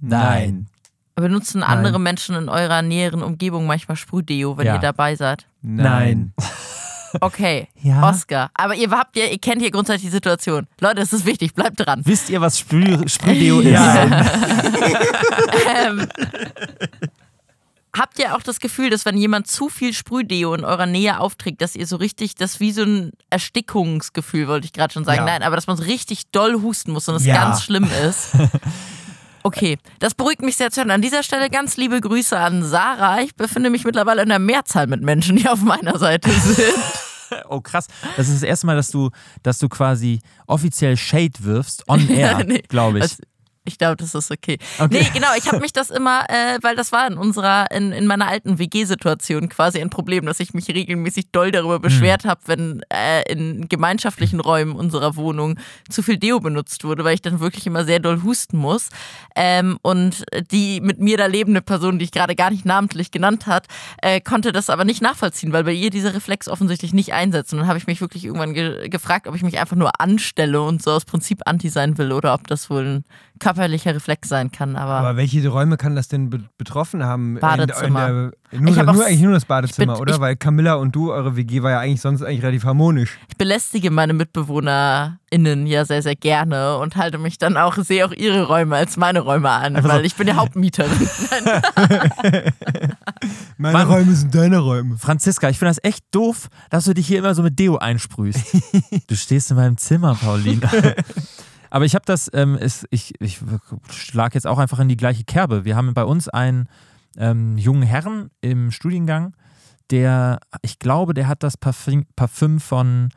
Nein. 0.00 0.66
Benutzen 1.20 1.62
andere 1.62 1.98
Menschen 2.00 2.34
in 2.34 2.48
eurer 2.48 2.82
näheren 2.82 3.22
Umgebung 3.22 3.66
manchmal 3.66 3.96
Sprühdeo, 3.96 4.56
wenn 4.58 4.66
Ja. 4.66 4.74
ihr 4.74 4.80
dabei 4.80 5.14
seid? 5.16 5.46
Nein. 5.62 6.32
Okay, 7.20 7.66
Ja. 7.82 8.08
Oscar. 8.08 8.50
Aber 8.54 8.76
ihr 8.76 8.88
habt 8.92 9.16
ja, 9.16 9.24
ihr 9.24 9.38
kennt 9.40 9.60
hier 9.60 9.72
grundsätzlich 9.72 10.02
die 10.10 10.14
Situation. 10.14 10.68
Leute, 10.80 11.00
es 11.00 11.12
ist 11.12 11.26
wichtig, 11.26 11.54
bleibt 11.54 11.84
dran. 11.84 12.02
Wisst 12.04 12.30
ihr, 12.30 12.40
was 12.40 12.60
Sprüh, 12.60 13.08
Sprühdeo 13.08 13.58
ist? 13.62 13.80
ähm, 15.76 16.06
habt 17.96 18.18
ihr 18.20 18.36
auch 18.36 18.42
das 18.42 18.60
Gefühl, 18.60 18.90
dass 18.90 19.04
wenn 19.06 19.16
jemand 19.16 19.48
zu 19.48 19.68
viel 19.68 19.92
Sprühdeo 19.92 20.54
in 20.54 20.64
eurer 20.64 20.86
Nähe 20.86 21.18
aufträgt, 21.18 21.60
dass 21.62 21.74
ihr 21.74 21.88
so 21.88 21.96
richtig, 21.96 22.36
das 22.36 22.52
ist 22.52 22.60
wie 22.60 22.70
so 22.70 22.82
ein 22.84 23.10
Erstickungsgefühl, 23.28 24.46
wollte 24.46 24.66
ich 24.66 24.72
gerade 24.72 24.92
schon 24.92 25.04
sagen. 25.04 25.18
Ja. 25.18 25.24
Nein, 25.24 25.42
aber 25.42 25.56
dass 25.56 25.66
man 25.66 25.76
so 25.76 25.82
richtig 25.82 26.30
doll 26.30 26.62
husten 26.62 26.92
muss 26.92 27.08
und 27.08 27.16
es 27.16 27.24
Ja. 27.26 27.34
ganz 27.34 27.64
schlimm 27.64 27.88
ist. 28.08 28.30
Okay, 29.42 29.78
das 30.00 30.14
beruhigt 30.14 30.42
mich 30.42 30.56
sehr 30.56 30.70
zu 30.70 30.80
hören. 30.80 30.90
An 30.90 31.02
dieser 31.02 31.22
Stelle 31.22 31.48
ganz 31.50 31.76
liebe 31.76 32.00
Grüße 32.00 32.38
an 32.38 32.62
Sarah. 32.62 33.20
Ich 33.22 33.34
befinde 33.34 33.70
mich 33.70 33.84
mittlerweile 33.84 34.22
in 34.22 34.28
der 34.28 34.38
Mehrzahl 34.38 34.86
mit 34.86 35.02
Menschen, 35.02 35.36
die 35.36 35.48
auf 35.48 35.62
meiner 35.62 35.98
Seite 35.98 36.30
sind. 36.30 36.58
Oh, 37.48 37.60
krass. 37.60 37.86
Das 38.16 38.26
ist 38.26 38.34
das 38.34 38.42
erste 38.42 38.66
Mal, 38.66 38.74
dass 38.74 38.88
du, 38.90 39.10
dass 39.44 39.60
du 39.60 39.68
quasi 39.68 40.18
offiziell 40.48 40.96
Shade 40.96 41.34
wirfst, 41.38 41.88
on 41.88 42.08
air, 42.10 42.42
Nee, 42.46 42.62
glaube 42.68 42.98
ich. 42.98 43.04
das- 43.04 43.18
Ich 43.70 43.78
glaube, 43.78 43.96
das 43.96 44.14
ist 44.14 44.30
okay. 44.30 44.58
Okay. 44.78 44.88
Nee, 44.90 45.10
genau, 45.14 45.28
ich 45.36 45.46
habe 45.46 45.60
mich 45.60 45.72
das 45.72 45.90
immer, 45.90 46.24
äh, 46.28 46.58
weil 46.62 46.76
das 46.76 46.92
war 46.92 47.06
in 47.06 47.16
unserer, 47.16 47.70
in, 47.70 47.92
in 47.92 48.06
meiner 48.06 48.28
alten 48.28 48.58
WG-Situation 48.58 49.48
quasi 49.48 49.80
ein 49.80 49.90
Problem, 49.90 50.26
dass 50.26 50.40
ich 50.40 50.54
mich 50.54 50.68
regelmäßig 50.68 51.30
doll 51.32 51.50
darüber 51.50 51.76
Hm. 51.76 51.82
beschwert 51.82 52.24
habe, 52.24 52.40
wenn 52.46 52.82
äh, 52.92 53.22
in 53.30 53.68
gemeinschaftlichen 53.68 54.40
Räumen 54.40 54.74
unserer 54.76 55.16
Wohnung 55.16 55.58
zu 55.88 56.02
viel 56.02 56.18
Deo 56.18 56.40
benutzt 56.40 56.84
wurde, 56.84 57.04
weil 57.04 57.14
ich 57.14 57.22
dann 57.22 57.40
wirklich 57.40 57.66
immer 57.66 57.84
sehr 57.84 57.98
doll 58.00 58.22
husten 58.22 58.56
muss. 58.56 58.88
Ähm, 59.34 59.78
und 59.82 60.24
die 60.50 60.80
mit 60.80 61.00
mir 61.00 61.16
da 61.16 61.26
lebende 61.26 61.62
Person, 61.62 61.98
die 61.98 62.04
ich 62.04 62.12
gerade 62.12 62.34
gar 62.34 62.50
nicht 62.50 62.64
namentlich 62.64 63.10
genannt 63.10 63.46
hat, 63.46 63.66
äh, 64.02 64.20
konnte 64.20 64.52
das 64.52 64.70
aber 64.70 64.84
nicht 64.84 65.02
nachvollziehen, 65.02 65.52
weil 65.52 65.64
bei 65.64 65.72
ihr 65.72 65.90
dieser 65.90 66.14
Reflex 66.14 66.48
offensichtlich 66.48 66.92
nicht 66.92 67.12
einsetzt. 67.12 67.52
Und 67.52 67.60
dann 67.60 67.68
habe 67.68 67.78
ich 67.78 67.86
mich 67.86 68.00
wirklich 68.00 68.24
irgendwann 68.24 68.54
ge 68.54 68.88
gefragt, 68.88 69.26
ob 69.26 69.34
ich 69.34 69.42
mich 69.42 69.58
einfach 69.58 69.76
nur 69.76 70.00
anstelle 70.00 70.60
und 70.60 70.82
so 70.82 70.92
aus 70.92 71.04
Prinzip 71.04 71.42
anti 71.46 71.68
sein 71.68 71.98
will 71.98 72.12
oder 72.12 72.34
ob 72.34 72.46
das 72.46 72.70
wohl 72.70 72.84
ein 72.84 73.04
körperlicher 73.40 73.94
Reflex 73.94 74.28
sein 74.28 74.52
kann. 74.52 74.76
Aber, 74.76 74.92
Aber 74.92 75.16
welche 75.16 75.46
Räume 75.48 75.76
kann 75.76 75.96
das 75.96 76.06
denn 76.08 76.30
be 76.30 76.40
betroffen 76.58 77.02
haben? 77.04 77.38
Badezimmer. 77.40 78.08
In, 78.08 78.14
in 78.16 78.30
der, 78.52 78.60
nur, 78.60 78.70
Ich 78.72 78.78
hab 78.78 78.88
auch 78.88 78.92
nur 78.94 79.04
eigentlich 79.06 79.20
nur 79.22 79.32
das 79.32 79.44
Badezimmer, 79.44 79.94
bin- 79.94 80.02
oder? 80.02 80.14
ich- 80.14 80.20
Weil 80.20 80.36
Camilla 80.36 80.74
und 80.74 80.94
du, 80.94 81.12
eure 81.12 81.36
WG 81.36 81.62
war 81.62 81.70
ja 81.72 81.80
eigentlich 81.80 82.00
sonst 82.00 82.22
eigentlich 82.22 82.42
relativ 82.42 82.64
harmonisch. 82.64 83.18
ich 83.28 83.36
belästige 83.36 83.90
meine 83.90 84.12
MitbewohnerInnen 84.12 85.66
ja 85.66 85.84
sehr, 85.84 86.02
sehr 86.02 86.16
gerne 86.16 86.76
und 86.78 86.96
halte 86.96 87.18
mich 87.18 87.38
dann 87.38 87.56
auch, 87.56 87.76
sehe 87.76 88.04
auch 88.06 88.12
ihre 88.12 88.46
Räume 88.46 88.76
als 88.76 88.96
meine 88.96 89.20
Räume 89.20 89.50
an, 89.50 89.76
Einfach 89.76 89.90
so- 89.90 89.96
weil 89.96 90.04
ich 90.04 90.14
bin 90.16 90.28
ja 90.28 90.36
Hauptmieterin. 90.36 90.90
Meine 93.58 93.76
Mann. 93.78 93.86
Räume 93.88 94.14
sind 94.14 94.34
deine 94.34 94.58
Räume. 94.58 94.96
Franziska, 94.96 95.48
ich 95.50 95.58
finde 95.58 95.70
das 95.74 95.84
echt 95.84 96.04
doof, 96.12 96.48
dass 96.70 96.84
du 96.84 96.94
dich 96.94 97.06
hier 97.06 97.18
immer 97.18 97.34
so 97.34 97.42
mit 97.42 97.58
Deo 97.58 97.76
einsprühst. 97.76 98.40
du 99.08 99.14
stehst 99.16 99.50
in 99.50 99.56
meinem 99.58 99.76
Zimmer, 99.76 100.14
Pauline. 100.14 100.60
Aber 101.70 101.84
ich 101.84 101.94
habe 101.94 102.04
das, 102.04 102.30
ähm, 102.32 102.56
ist, 102.56 102.86
ich, 102.90 103.14
ich 103.20 103.40
schlag 103.90 104.34
jetzt 104.34 104.46
auch 104.46 104.58
einfach 104.58 104.80
in 104.80 104.88
die 104.88 104.96
gleiche 104.96 105.24
Kerbe. 105.24 105.64
Wir 105.64 105.76
haben 105.76 105.94
bei 105.94 106.04
uns 106.04 106.28
einen 106.28 106.68
ähm, 107.16 107.56
jungen 107.56 107.82
Herrn 107.82 108.30
im 108.40 108.70
Studiengang, 108.70 109.34
der, 109.90 110.40
ich 110.62 110.78
glaube, 110.78 111.14
der 111.14 111.26
hat 111.26 111.42
das 111.42 111.56
Parfüm, 111.56 112.06
Parfüm 112.14 112.60
von 112.60 113.08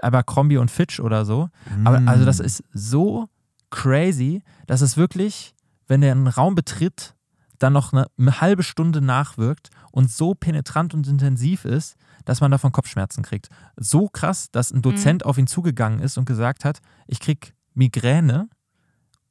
Abercrombie 0.00 0.58
und 0.58 0.70
Fitch 0.70 1.00
oder 1.00 1.24
so. 1.24 1.48
Aber 1.84 2.02
also 2.06 2.24
das 2.24 2.40
ist 2.40 2.62
so 2.72 3.28
crazy, 3.70 4.42
dass 4.66 4.80
es 4.80 4.96
wirklich, 4.96 5.54
wenn 5.88 6.02
er 6.02 6.12
einen 6.12 6.28
Raum 6.28 6.54
betritt, 6.54 7.14
dann 7.58 7.72
noch 7.72 7.92
eine, 7.92 8.06
eine 8.18 8.40
halbe 8.40 8.62
Stunde 8.62 9.00
nachwirkt 9.00 9.70
und 9.90 10.10
so 10.10 10.34
penetrant 10.34 10.94
und 10.94 11.06
intensiv 11.06 11.64
ist, 11.64 11.96
dass 12.24 12.40
man 12.40 12.50
davon 12.50 12.72
Kopfschmerzen 12.72 13.22
kriegt. 13.22 13.48
So 13.76 14.08
krass, 14.08 14.50
dass 14.50 14.70
ein 14.70 14.82
Dozent 14.82 15.24
auf 15.24 15.38
ihn 15.38 15.46
zugegangen 15.46 16.00
ist 16.00 16.18
und 16.18 16.24
gesagt 16.24 16.64
hat, 16.64 16.80
ich 17.06 17.20
krieg 17.20 17.54
Migräne 17.74 18.48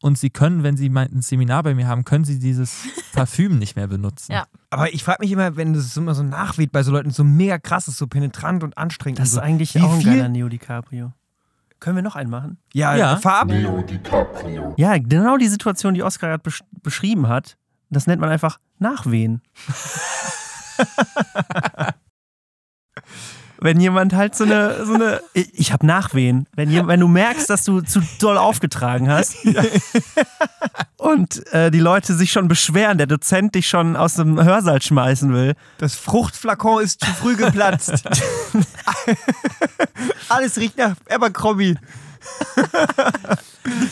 und 0.01 0.17
Sie 0.17 0.29
können, 0.29 0.63
wenn 0.63 0.77
Sie 0.77 0.89
ein 0.89 1.21
Seminar 1.21 1.63
bei 1.63 1.75
mir 1.75 1.87
haben, 1.87 2.05
können 2.05 2.25
Sie 2.25 2.39
dieses 2.39 2.83
Parfüm 3.13 3.59
nicht 3.59 3.75
mehr 3.75 3.87
benutzen. 3.87 4.31
Ja. 4.31 4.45
Aber 4.69 4.93
ich 4.93 5.03
frage 5.03 5.19
mich 5.21 5.31
immer, 5.31 5.55
wenn 5.57 5.73
das 5.73 5.95
immer 5.97 6.15
so 6.15 6.23
nachweht 6.23 6.71
bei 6.71 6.81
so 6.83 6.91
Leuten, 6.91 7.11
so 7.11 7.23
mega 7.23 7.57
krass 7.59 7.87
ist, 7.87 7.97
so 7.97 8.07
penetrant 8.07 8.63
und 8.63 8.77
anstrengend. 8.77 9.19
Das 9.19 9.29
ist 9.29 9.35
so. 9.35 9.41
eigentlich 9.41 9.75
Wie 9.75 9.81
auch 9.81 9.93
ein 9.93 10.03
geiler 10.03 10.29
Neo 10.29 10.49
DiCaprio. 10.49 11.13
Können 11.79 11.95
wir 11.95 12.03
noch 12.03 12.15
einen 12.15 12.29
machen? 12.29 12.57
Ja, 12.73 12.95
Ja. 12.95 13.19
ab. 13.23 13.47
Leo 13.49 13.81
DiCaprio. 13.81 14.73
Ja, 14.77 14.97
genau 14.97 15.37
die 15.37 15.47
Situation, 15.47 15.93
die 15.93 16.03
Oskar 16.03 16.29
gerade 16.29 16.43
besch 16.43 16.61
beschrieben 16.83 17.27
hat. 17.27 17.57
Das 17.89 18.07
nennt 18.07 18.21
man 18.21 18.29
einfach 18.29 18.59
Nachwehen. 18.79 19.41
wenn 23.61 23.79
jemand 23.79 24.13
halt 24.13 24.35
so 24.35 24.43
eine, 24.43 24.85
so 24.85 24.95
eine 24.95 25.21
ich, 25.33 25.71
habe 25.71 25.85
Nachwehen. 25.85 26.47
Wenn, 26.55 26.87
wenn 26.87 26.99
du 26.99 27.07
merkst, 27.07 27.49
dass 27.49 27.63
du 27.63 27.81
zu 27.81 28.01
doll 28.19 28.37
aufgetragen 28.37 29.09
hast 29.09 29.35
und 30.97 31.45
äh, 31.53 31.71
die 31.71 31.79
Leute 31.79 32.15
sich 32.15 32.31
schon 32.31 32.47
beschweren, 32.47 32.97
der 32.97 33.07
Dozent 33.07 33.55
dich 33.55 33.69
schon 33.69 33.95
aus 33.95 34.15
dem 34.15 34.43
Hörsaal 34.43 34.81
schmeißen 34.81 35.33
will. 35.33 35.53
Das 35.77 35.95
Fruchtflakon 35.95 36.83
ist 36.83 37.01
zu 37.01 37.11
früh 37.11 37.35
geplatzt. 37.35 38.03
Alles 40.29 40.57
riecht 40.57 40.77
nach 40.77 40.95
Abercrombie. 41.09 41.77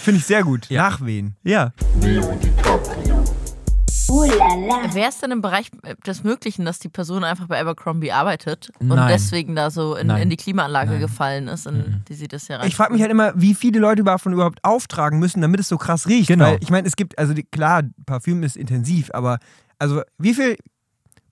Finde 0.03 0.19
ich 0.19 0.25
sehr 0.25 0.43
gut. 0.43 0.67
Nachwehen. 0.69 1.35
Ja, 1.43 1.73
La. 4.09 4.93
Wäre 4.93 5.09
es 5.09 5.19
denn 5.19 5.31
im 5.31 5.41
Bereich 5.41 5.69
des 6.05 6.23
Möglichen, 6.23 6.65
dass 6.65 6.79
die 6.79 6.89
Person 6.89 7.23
einfach 7.23 7.47
bei 7.47 7.59
Abercrombie 7.59 8.11
arbeitet 8.11 8.71
und 8.79 8.87
Nein. 8.87 9.07
deswegen 9.07 9.55
da 9.55 9.69
so 9.69 9.95
in, 9.95 10.09
in 10.09 10.29
die 10.29 10.35
Klimaanlage 10.35 10.91
Nein. 10.91 10.99
gefallen 10.99 11.47
ist, 11.47 11.67
in 11.67 12.03
die 12.07 12.15
sie 12.15 12.27
das 12.27 12.47
ja 12.47 12.57
rein. 12.57 12.67
Ich 12.67 12.75
frage 12.75 12.91
mich 12.91 13.01
halt 13.01 13.11
immer, 13.11 13.33
wie 13.35 13.53
viele 13.53 13.79
Leute 13.79 14.03
davon 14.03 14.33
überhaupt 14.33 14.63
auftragen 14.63 15.19
müssen, 15.19 15.41
damit 15.41 15.59
es 15.59 15.67
so 15.67 15.77
krass 15.77 16.07
riecht. 16.07 16.27
Genau. 16.27 16.45
Weil 16.45 16.57
ich 16.61 16.71
meine, 16.71 16.87
es 16.87 16.95
gibt, 16.95 17.17
also 17.19 17.33
die, 17.33 17.43
klar, 17.43 17.83
Parfüm 18.05 18.43
ist 18.43 18.57
intensiv, 18.57 19.09
aber 19.13 19.39
also 19.77 20.01
wie 20.17 20.33
viel 20.33 20.57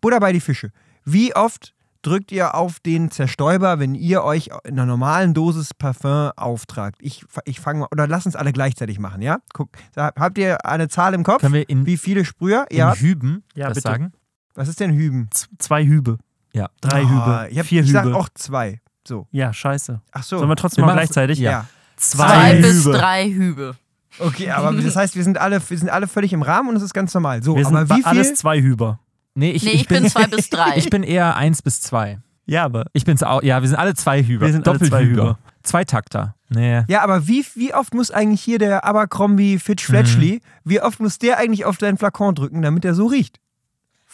Butter 0.01 0.19
bei 0.19 0.31
die 0.31 0.39
Fische? 0.39 0.72
Wie 1.03 1.36
oft 1.36 1.74
drückt 2.08 2.32
ihr 2.32 2.56
auf 2.56 2.80
den 2.80 3.12
Zerstäuber, 3.12 3.80
wenn 3.80 3.94
ihr 3.96 4.24
euch 4.24 4.50
in 4.64 4.74
einer 4.74 4.86
normalen 4.86 5.34
Dosis 5.34 5.74
Parfüm 5.74 6.32
auftragt? 6.36 6.98
Ich, 7.02 7.26
ich 7.46 7.60
fange 7.60 7.80
mal, 7.82 7.88
oder 7.92 8.08
lass 8.08 8.26
uns 8.26 8.36
alle 8.36 8.54
gleichzeitig 8.54 9.00
machen, 9.00 9.22
ja? 9.22 9.40
Guck, 9.54 9.70
habt 9.96 10.38
ihr 10.38 10.66
eine 10.66 10.88
Zahl 10.88 11.14
im 11.14 11.24
Kopf? 11.24 11.42
Können 11.42 11.54
wir 11.54 11.70
in, 11.70 11.86
wie 11.86 11.98
viele 11.98 12.24
Sprüher 12.26 12.66
in 12.70 12.78
ihr 12.78 12.88
habt? 12.88 13.00
Hüben 13.02 13.44
Ja, 13.56 13.68
das 13.68 13.76
bitte. 13.76 13.90
sagen? 13.90 14.14
Was 14.56 14.68
ist 14.70 14.80
denn 14.80 14.92
Hüben? 14.94 15.28
Z 15.32 15.50
zwei 15.60 15.86
Hübe. 15.86 16.18
Ja. 16.54 16.70
Drei 16.82 17.04
Oh, 17.04 17.10
Hübe. 17.10 17.48
Ich, 17.52 17.60
hab, 17.60 17.66
vier 17.66 17.84
ich 17.84 17.92
sag 17.92 18.06
Hübe. 18.06 18.16
auch 18.16 18.30
zwei. 18.34 18.82
So. 19.08 19.28
ja, 19.32 19.54
scheiße. 19.54 20.02
Ach 20.12 20.24
so. 20.24 20.38
Sollen 20.38 20.50
wir 20.50 20.56
trotzdem 20.56 20.82
Wir 20.84 20.88
mal 20.88 20.94
machen- 20.96 21.06
gleichzeitig? 21.06 21.40
ja. 21.40 21.52
ja. 21.52 21.66
Zwei 21.98 22.54
Hübe. 22.58 22.62
bis 22.68 22.84
drei 22.84 23.30
Hübe. 23.30 23.76
Okay, 24.20 24.50
aber 24.50 24.72
das 24.74 24.96
heißt, 24.96 25.16
wir 25.16 25.24
sind 25.24 25.38
alle, 25.38 25.62
wir 25.70 25.78
sind 25.78 25.90
alle 25.90 26.08
völlig 26.08 26.34
im 26.34 26.42
Rahmen 26.42 26.70
und 26.70 26.76
es 26.78 26.82
ist 26.84 26.94
ganz 26.94 27.14
normal. 27.14 27.44
So, 27.44 27.56
Wir 27.56 27.66
sind 27.66 27.76
aber 27.76 27.96
wie 27.96 28.02
ba- 28.02 28.10
alles 28.10 28.28
viel? 28.30 28.36
zwei 28.38 28.62
Hüber. 28.62 29.00
Nee, 29.38 29.51
ich, 29.51 29.63
Nee, 29.63 29.70
ich, 29.70 29.82
ich 29.82 29.88
bin 29.88 30.10
zwei 30.10 30.25
bis 30.36 30.50
drei. 30.50 30.77
ich 30.77 30.89
bin 30.89 31.03
eher 31.03 31.36
eins 31.36 31.62
bis 31.62 31.79
zwei. 31.79 32.17
Ja, 32.48 32.63
aber 32.63 32.86
Ich 32.94 33.06
bin's 33.06 33.22
auch. 33.22 33.44
Ja, 33.44 33.62
wir 33.62 33.67
sind 33.70 33.77
alle 33.77 33.94
zwei 33.94 34.24
Hüber. 34.24 34.48
Wir 34.48 34.53
sind 34.53 34.67
alle 34.67 34.79
zwei. 34.79 35.06
Hüber. 35.06 35.38
Zwei 35.62 35.84
Takter. 35.84 36.36
Nee. 36.50 36.84
Ja, 36.88 37.01
aber 37.01 37.27
wie, 37.27 37.46
wie 37.56 37.74
oft 37.74 37.94
muss 37.94 38.10
eigentlich 38.10 38.41
hier 38.41 38.58
der 38.58 38.84
Abercrombie 38.84 39.60
Fitch 39.60 39.86
Fletchley, 39.86 40.41
wie 40.63 40.82
oft 40.82 41.00
muss 41.00 41.20
der 41.20 41.38
eigentlich 41.38 41.65
auf 41.65 41.77
deinen 41.77 41.98
Flakon 41.98 42.34
drücken, 42.36 42.62
damit 42.63 42.84
er 42.84 42.96
so 42.96 43.06
riecht? 43.06 43.39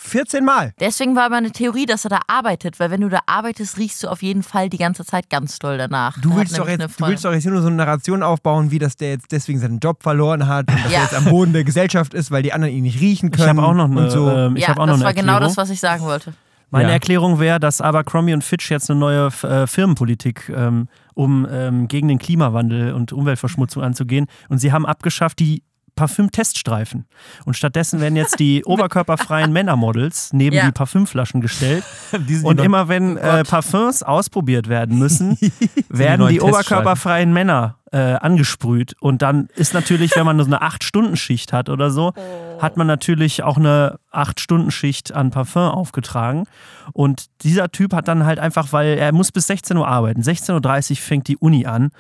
14 0.04 0.44
Mal. 0.44 0.74
Deswegen 0.80 1.16
war 1.16 1.30
meine 1.30 1.52
Theorie, 1.52 1.86
dass 1.86 2.06
er 2.06 2.10
da 2.10 2.20
arbeitet, 2.28 2.80
weil 2.80 2.92
wenn 2.92 3.02
du 3.02 3.10
da 3.10 3.20
arbeitest, 3.26 3.78
riechst 3.78 4.04
du 4.04 4.08
auf 4.10 4.22
jeden 4.22 4.44
Fall 4.44 4.70
die 4.70 4.78
ganze 4.78 5.06
Zeit 5.06 5.30
ganz 5.30 5.60
doll 5.60 5.78
danach. 5.78 6.20
Du 6.20 6.36
willst, 6.36 6.58
doch 6.58 6.68
jetzt, 6.68 6.82
eine 6.82 6.90
du 6.90 7.08
willst 7.08 7.24
doch 7.26 7.32
jetzt 7.32 7.44
hier 7.44 7.52
nur 7.52 7.62
so 7.62 7.68
eine 7.68 7.78
Narration 7.78 8.22
aufbauen, 8.24 8.70
wie 8.72 8.80
dass 8.80 8.96
der 8.98 9.12
jetzt 9.12 9.32
deswegen 9.32 9.60
seinen 9.60 9.80
Job 9.80 10.04
verloren 10.04 10.48
hat 10.48 10.70
und 10.70 10.84
dass 10.84 10.92
Ja. 10.92 10.98
er 11.00 11.04
jetzt 11.06 11.16
am 11.16 11.26
Boden 11.26 11.54
der 11.54 11.64
Gesellschaft 11.64 12.14
ist, 12.14 12.32
weil 12.32 12.44
die 12.44 12.54
anderen 12.54 12.74
ihn 12.74 12.84
nicht 12.84 13.00
riechen 13.00 13.30
ich 13.32 13.38
können. 13.38 13.50
habe 13.58 13.64
auch 13.64 13.74
noch 13.74 13.90
eine, 13.90 14.02
und 14.02 14.10
so. 14.12 14.30
ähm, 14.30 14.56
ich 14.58 14.64
ja, 14.64 14.70
auch 14.72 14.76
das 14.76 14.88
noch 14.88 14.94
eine 14.96 15.04
war 15.06 15.14
genau 15.14 15.40
das, 15.40 15.58
was 15.58 15.70
ich 15.70 15.80
sagen 15.80 16.04
wollte. 16.04 16.34
Meine 16.70 16.88
Ja. 16.90 16.94
Erklärung 16.94 17.40
wäre, 17.40 17.60
dass 17.60 17.82
Abercrombie 17.82 18.34
und 18.34 18.44
Fitch 18.44 18.72
jetzt 18.72 18.90
eine 18.90 19.00
neue 19.00 19.28
äh, 19.44 19.68
Firmenpolitik, 19.68 20.50
ähm, 20.50 20.88
um 21.14 21.48
ähm, 21.50 21.88
gegen 21.88 22.08
den 22.08 22.18
Klimawandel 22.18 22.94
und 22.94 23.14
Umweltverschmutzung 23.14 23.84
anzugehen. 23.84 24.26
Und 24.50 24.58
sie 24.58 24.72
haben 24.72 24.86
abgeschafft 24.88 25.40
die 25.40 25.62
Parfüm-Teststreifen. 25.96 27.06
Und 27.46 27.56
stattdessen 27.56 28.00
werden 28.02 28.16
jetzt 28.16 28.40
die 28.40 28.64
oberkörperfreien 28.66 29.52
Männermodels 29.52 30.32
neben 30.34 30.56
Ja. 30.56 30.66
die 30.66 30.72
Parfümflaschen 30.72 31.42
gestellt. 31.42 31.84
Die 32.28 32.38
Und 32.44 32.60
die 32.60 32.66
immer 32.66 32.88
wenn 32.88 33.16
Oh 33.18 33.20
äh, 33.20 33.22
Gott. 33.40 33.50
Parfums 33.50 34.04
ausprobiert 34.04 34.68
werden 34.70 34.98
müssen, 35.00 35.38
werden 35.90 36.28
die 36.28 36.36
Teststreifen. 36.38 36.42
oberkörperfreien 36.42 37.34
Männer 37.34 37.78
äh, 37.94 38.16
angesprüht. 38.16 38.96
Und 39.00 39.22
dann 39.22 39.50
ist 39.56 39.76
natürlich, 39.76 40.16
wenn 40.16 40.26
man 40.26 40.40
so 40.40 40.46
eine 40.46 40.64
8-Stunden-Schicht 40.64 41.54
hat 41.54 41.70
oder 41.70 41.92
so, 41.92 42.14
hat 42.60 42.76
man 42.76 42.88
natürlich 42.88 43.44
auch 43.44 43.58
eine 43.58 44.00
8-Stunden-Schicht 44.12 45.14
an 45.14 45.30
Parfum 45.30 45.70
aufgetragen. 45.70 46.46
Und 46.94 47.28
dieser 47.44 47.72
Typ 47.72 47.94
hat 47.94 48.08
dann 48.08 48.26
halt 48.26 48.40
einfach, 48.40 48.74
weil 48.74 48.98
er 48.98 49.12
muss 49.12 49.32
bis 49.32 49.46
16 49.46 49.78
Uhr 49.78 49.88
arbeiten. 49.88 50.22
16.30 50.22 50.92
Uhr 50.92 50.98
fängt 50.98 51.28
die 51.28 51.38
Uni 51.38 51.68
an, 51.68 51.92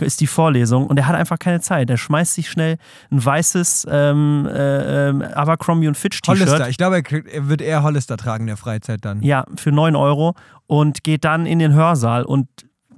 ist 0.00 0.22
die 0.22 0.26
Vorlesung 0.26 0.86
und 0.86 0.96
er 0.96 1.06
hat 1.06 1.16
einfach 1.16 1.38
keine 1.38 1.60
Zeit. 1.60 1.90
Er 1.90 1.98
schmeißt 1.98 2.32
sich 2.32 2.50
schnell 2.50 2.78
ein 3.10 3.22
weißes 3.22 3.86
ähm, 3.90 4.48
äh, 4.50 5.24
Abercrombie 5.34 5.88
und 5.88 5.98
Fitch 5.98 6.22
T-Shirt. 6.22 6.48
Hollister. 6.48 6.68
Ich 6.70 6.78
glaube, 6.78 6.96
er, 6.96 7.26
er 7.26 7.48
wird 7.48 7.60
eher 7.60 7.82
Hollister 7.82 8.16
tragen 8.16 8.44
in 8.44 8.48
der 8.48 8.56
Freizeit 8.56 9.04
dann. 9.04 9.22
Ja, 9.22 9.44
für 9.56 9.70
9 9.70 9.96
Euro 9.96 10.34
und 10.66 11.04
geht 11.04 11.24
dann 11.24 11.44
in 11.44 11.58
den 11.58 11.74
Hörsaal 11.74 12.24
und 12.24 12.48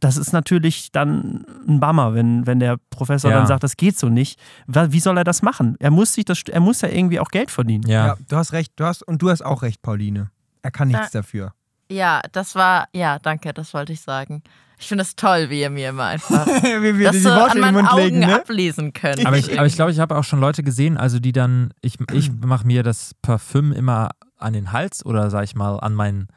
das 0.01 0.17
ist 0.17 0.33
natürlich 0.33 0.93
dann 0.93 1.45
ein 1.67 1.81
Bummer, 1.81 2.15
wenn, 2.15 2.47
wenn 2.47 2.61
der 2.61 2.77
Professor 2.91 3.31
Ja. 3.31 3.39
dann 3.39 3.47
sagt, 3.47 3.63
das 3.63 3.77
geht 3.77 3.99
so 3.99 4.09
nicht. 4.09 4.39
Wie 4.67 5.01
soll 5.01 5.17
er 5.19 5.25
das 5.25 5.43
machen? 5.43 5.77
Er 5.81 5.91
muss 5.91 6.13
sich 6.13 6.25
das, 6.25 6.43
er 6.51 6.61
muss 6.61 6.81
ja 6.81 6.89
irgendwie 6.89 7.21
auch 7.21 7.29
Geld 7.29 7.51
verdienen. 7.51 7.85
Ja. 7.89 8.07
Ja, 8.09 8.17
du 8.29 8.37
hast 8.37 8.53
recht. 8.53 8.73
Du 8.77 8.85
hast, 8.85 9.03
und 9.03 9.23
du 9.23 9.31
hast 9.31 9.43
auch 9.43 9.63
recht, 9.63 9.83
Pauline. 9.83 10.31
Er 10.63 10.71
kann 10.71 10.89
nichts 10.89 11.11
dafür. 11.11 11.53
Ja, 11.91 12.23
das 12.33 12.55
war, 12.55 12.89
ja, 12.95 13.19
danke, 13.19 13.53
das 13.53 13.75
wollte 13.75 13.93
ich 13.93 14.01
sagen. 14.01 14.43
Ich 14.79 14.89
finde 14.89 15.03
es 15.03 15.15
toll, 15.15 15.51
wie 15.51 15.61
ihr 15.61 15.71
mir 15.71 15.91
immer 15.91 16.05
einfach 16.05 16.47
Wie 16.63 16.99
wir 16.99 17.13
das 17.13 17.23
so 17.23 17.29
Worte 17.31 17.43
an 17.43 17.49
in 17.51 17.55
den 17.55 17.61
meinen 17.63 17.75
Mund 17.75 17.91
Augen 17.93 18.03
legen, 18.03 18.19
ne? 18.21 18.35
ablesen 18.35 18.93
könnt. 18.93 19.25
Aber 19.25 19.37
ich, 19.37 19.57
aber 19.57 19.67
ich 19.67 19.75
glaube, 19.77 19.93
ich 19.93 20.01
habe 20.01 20.17
auch 20.17 20.25
schon 20.25 20.41
Leute 20.41 20.63
gesehen, 20.63 20.97
also 20.97 21.21
die 21.21 21.33
dann, 21.33 21.73
ich, 21.81 21.97
ich 22.13 22.33
mache 22.33 22.67
mir 22.67 22.83
das 22.83 23.13
Parfüm 23.23 23.73
immer 23.73 24.11
an 24.39 24.53
den 24.53 24.73
Hals 24.73 25.05
oder 25.07 25.31
sag 25.31 25.45
ich 25.45 25.55
mal 25.55 25.79
an 25.79 25.95
meinen 25.95 26.29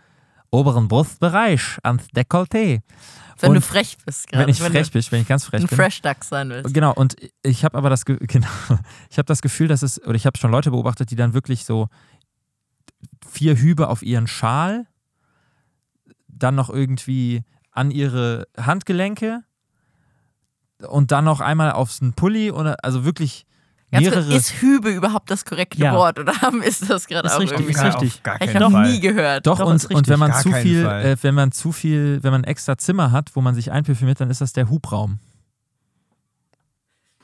oberen 0.51 0.87
Brustbereich, 0.87 1.77
ans 1.83 2.07
Dekolleté. 2.15 2.81
wenn 3.39 3.51
du 3.51 3.57
und 3.57 3.65
frech 3.65 3.97
bist 4.05 4.27
gerade. 4.27 4.43
Wenn 4.43 4.49
ich 4.49 4.61
wenn 4.61 4.71
frech 4.71 4.87
du 4.87 4.93
bin, 4.93 5.11
wenn 5.11 5.21
ich 5.21 5.27
ganz 5.27 5.45
frech 5.45 5.61
ein 5.61 5.67
bin. 5.67 5.77
Fresh 5.77 6.01
Duck 6.01 6.23
sein 6.23 6.49
willst. 6.49 6.73
Genau, 6.73 6.93
und 6.93 7.15
ich 7.43 7.63
habe 7.63 7.77
aber 7.77 7.89
das, 7.89 8.05
Ge 8.05 8.17
genau, 8.21 8.47
ich 9.09 9.17
habe 9.17 9.25
das 9.25 9.41
Gefühl, 9.41 9.67
dass 9.67 9.81
es, 9.81 10.01
oder 10.03 10.15
ich 10.15 10.25
habe 10.25 10.37
schon 10.37 10.51
Leute 10.51 10.71
beobachtet, 10.71 11.11
die 11.11 11.15
dann 11.15 11.33
wirklich 11.33 11.65
so 11.65 11.87
vier 13.27 13.57
Hübe 13.57 13.89
auf 13.89 14.01
ihren 14.01 14.27
Schal, 14.27 14.87
dann 16.27 16.55
noch 16.55 16.69
irgendwie 16.69 17.43
an 17.71 17.91
ihre 17.91 18.47
Handgelenke 18.57 19.43
und 20.87 21.11
dann 21.11 21.25
noch 21.25 21.41
einmal 21.41 21.71
aufs 21.71 21.99
Pulli 22.15 22.51
oder 22.51 22.77
also 22.83 23.05
wirklich 23.05 23.45
mehrere. 23.91 24.23
kurz, 24.23 24.35
ist 24.35 24.61
Hübe 24.61 24.89
überhaupt 24.89 25.29
das 25.31 25.45
korrekte 25.45 25.79
Ja. 25.79 25.93
Wort 25.93 26.19
oder 26.19 26.33
haben- 26.41 26.61
ist 26.63 26.89
das 26.89 27.07
gerade 27.07 27.31
auch 27.33 27.39
richtig, 27.39 27.59
irgendwie 27.59 27.73
ist 27.73 27.83
richtig. 27.83 28.23
Gar 28.23 28.41
Ich 28.41 28.53
habe 28.55 28.71
Fall. 28.71 28.91
nie 28.91 28.99
gehört. 28.99 29.45
Doch, 29.47 29.57
Doch, 29.59 29.67
und, 29.67 29.75
ist 29.77 29.93
und 29.93 30.07
wenn 30.07 30.19
man 30.19 30.31
Gar 30.31 30.41
zu 30.41 30.51
viel, 30.51 30.85
äh, 30.85 31.15
wenn 31.21 31.35
man 31.35 31.51
zu 31.51 31.71
viel, 31.71 32.19
wenn 32.21 32.31
man 32.31 32.41
ein 32.41 32.45
extra 32.49 32.77
Zimmer 32.77 33.11
hat, 33.11 33.35
wo 33.35 33.41
man 33.41 33.55
sich 33.55 33.71
einparfümiert, 33.71 34.19
dann 34.21 34.29
ist 34.29 34.41
das 34.41 34.53
der 34.53 34.69
Hubraum. 34.69 35.19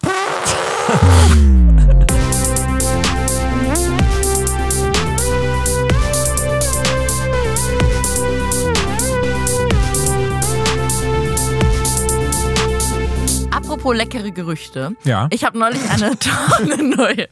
Apropos 13.83 13.97
leckere 13.97 14.31
Gerüchte. 14.31 14.95
Ja. 15.03 15.27
Ich 15.29 15.43
habe 15.43 15.59
neulich 15.59 15.81
eine 15.89 16.17
tolle 16.57 16.81
neue 16.95 17.27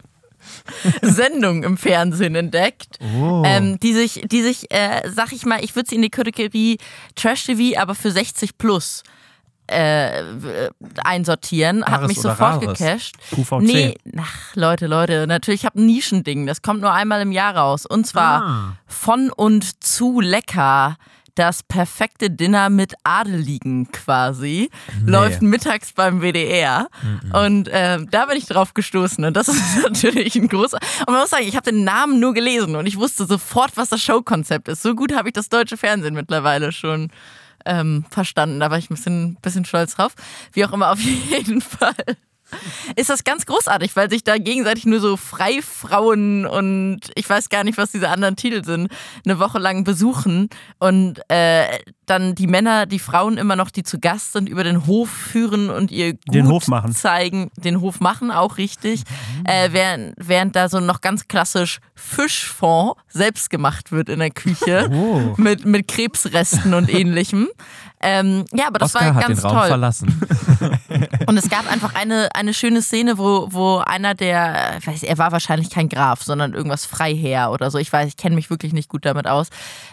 Sendung 1.02 1.64
im 1.64 1.78
Fernsehen 1.78 2.36
entdeckt, 2.36 3.00
Oh. 3.16 3.44
ähm, 3.46 3.80
die 3.80 3.94
sich, 3.94 4.24
die 4.26 4.42
sich, 4.42 4.70
äh, 4.70 5.02
sag 5.10 5.32
ich 5.32 5.46
mal, 5.46 5.64
ich 5.64 5.78
würde 5.78 5.88
sie 5.90 5.96
in 5.96 6.02
die 6.02 6.10
Kategorie 6.10 6.78
Trash 7.16 7.46
TV, 7.46 7.80
aber 7.80 7.96
für 7.96 8.12
60 8.12 8.58
plus 8.58 9.04
äh, 9.68 10.24
einsortieren. 11.06 11.86
Hat 11.86 11.94
Rares 12.00 12.08
mich 12.10 12.20
oder 12.20 12.32
sofort 12.32 12.66
Rares? 12.66 12.78
gecasht. 12.80 13.16
QVC. 13.34 13.62
Nee, 13.62 13.96
ach, 14.20 14.54
Leute, 14.56 14.88
Leute, 14.88 15.28
natürlich, 15.28 15.62
ich 15.62 15.66
habe 15.66 15.80
ein 15.80 15.86
Nischending. 15.86 16.48
Das 16.48 16.62
kommt 16.62 16.82
nur 16.82 16.92
einmal 16.92 17.22
im 17.22 17.32
Jahr 17.32 17.56
raus. 17.56 17.86
Und 17.86 18.06
zwar 18.08 18.42
Ah. 18.42 18.74
von 18.88 19.30
und 19.32 19.82
zu 19.86 20.20
lecker. 20.20 20.98
Das 21.42 21.64
perfekte 21.64 22.30
Dinner 22.30 22.70
mit 22.70 22.94
Adeligen 23.04 23.92
quasi. 23.92 24.70
Läuft 25.08 25.42
mittags 25.42 25.92
beim 25.92 26.22
WDR. 26.22 26.88
Und 27.34 27.68
ähm, 27.72 28.08
da 28.12 28.28
bin 28.28 28.38
ich 28.38 28.46
drauf 28.46 28.76
gestoßen. 28.76 29.26
Und 29.26 29.36
das 29.36 29.48
ist 29.48 29.82
natürlich 29.82 30.36
ein 30.36 30.48
großer. 30.48 30.78
Und 31.00 31.14
man 31.14 31.22
muss 31.22 31.32
sagen, 31.32 31.48
ich 31.48 31.56
habe 31.56 31.72
den 31.72 31.84
Namen 31.84 32.20
nur 32.20 32.36
gelesen 32.36 32.76
und 32.76 32.86
ich 32.86 32.96
wusste 32.96 33.26
sofort, 33.26 33.76
was 33.76 33.90
das 33.90 34.04
Showkonzept 34.04 34.68
ist. 34.68 34.84
So 34.84 34.94
gut 34.94 35.16
habe 35.16 35.30
ich 35.30 35.34
das 35.34 35.50
deutsche 35.50 35.78
Fernsehen 35.78 36.14
mittlerweile 36.14 36.72
schon 36.72 37.10
ähm, 37.66 38.06
verstanden. 38.12 38.60
Da 38.60 38.70
war 38.70 38.78
ich 38.78 38.92
ein 38.92 38.94
bisschen, 38.94 39.38
bisschen 39.42 39.66
stolz 39.66 39.96
drauf. 39.96 40.14
Wie 40.54 40.64
auch 40.64 40.74
immer, 40.74 40.92
auf 40.92 41.00
jeden 41.32 41.62
Fall 41.62 41.96
ist 42.96 43.10
das 43.10 43.24
ganz 43.24 43.46
großartig, 43.46 43.96
weil 43.96 44.10
sich 44.10 44.24
da 44.24 44.38
gegenseitig 44.38 44.86
nur 44.86 45.00
so 45.00 45.18
Freifrauen 45.18 46.46
und 46.46 47.00
ich 47.16 47.30
weiß 47.30 47.50
gar 47.50 47.64
nicht, 47.64 47.78
was 47.78 47.92
diese 47.92 48.10
anderen 48.10 48.36
Titel 48.36 48.64
sind, 48.64 48.90
eine 49.26 49.40
Woche 49.40 49.60
lang 49.60 49.84
besuchen 49.84 50.50
und 50.80 51.20
äh, 51.30 51.80
dann 52.06 52.36
die 52.36 52.48
Männer, 52.48 52.86
die 52.86 53.00
Frauen 53.00 53.38
immer 53.38 53.56
noch, 53.56 53.70
die 53.72 53.84
zu 53.84 54.00
Gast 54.00 54.34
sind, 54.34 54.50
über 54.50 54.64
den 54.64 54.86
Hof 54.86 55.10
führen 55.10 55.70
und 55.70 55.92
ihr 55.92 56.14
Gut 56.14 56.34
Den 56.36 56.48
Hof 56.48 56.68
machen. 56.68 56.94
zeigen, 56.94 57.52
den 57.56 57.80
Hof 57.82 58.00
machen 58.00 58.32
auch 58.32 58.58
richtig, 58.58 59.04
äh, 59.46 59.70
während, 59.72 60.14
während 60.18 60.56
da 60.56 60.68
so 60.70 60.80
noch 60.80 61.02
ganz 61.02 61.28
klassisch 61.28 61.80
Fischfond 61.96 62.96
selbst 63.08 63.50
gemacht 63.50 63.92
wird 63.92 64.10
in 64.10 64.20
der 64.20 64.32
Küche 64.32 64.90
Oh. 64.92 65.34
mit, 65.38 65.66
mit 65.66 65.88
Krebsresten 65.88 66.74
und 66.74 66.90
ähnlichem. 66.94 67.48
Ähm, 68.04 68.46
ja, 68.52 68.68
aber 68.68 68.80
das 68.80 68.96
Oscar 68.96 69.08
war 69.08 69.16
hat 69.16 69.24
den 69.24 69.36
ganz 69.36 69.44
Raum 69.46 69.58
toll. 69.58 69.68
verlassen. 69.68 70.22
Und 71.28 71.38
es 71.38 71.50
gab 71.50 71.72
einfach 71.72 71.96
eine, 71.96 72.34
eine 72.36 72.54
schöne 72.54 72.82
Szene, 72.82 73.18
wo, 73.18 73.48
wo 73.52 73.78
einer 73.78 74.16
der, 74.16 74.78
ich 74.80 74.88
weiß, 74.88 75.04
er 75.04 75.18
war 75.18 75.32
wahrscheinlich 75.32 75.70
kein 75.70 75.90
Graf, 75.90 76.24
sondern 76.24 76.54
irgendwas 76.54 76.86
Freiherr 76.86 77.52
oder 77.52 77.72
so. 77.72 77.78
Ich 77.78 77.92
weiß, 77.92 78.08
ich 78.08 78.18
kenne 78.18 78.36
mich 78.36 78.50
wirklich 78.50 78.74
nicht 78.74 78.90
gut 78.90 79.06
damit 79.06 79.28
aus. 79.28 79.48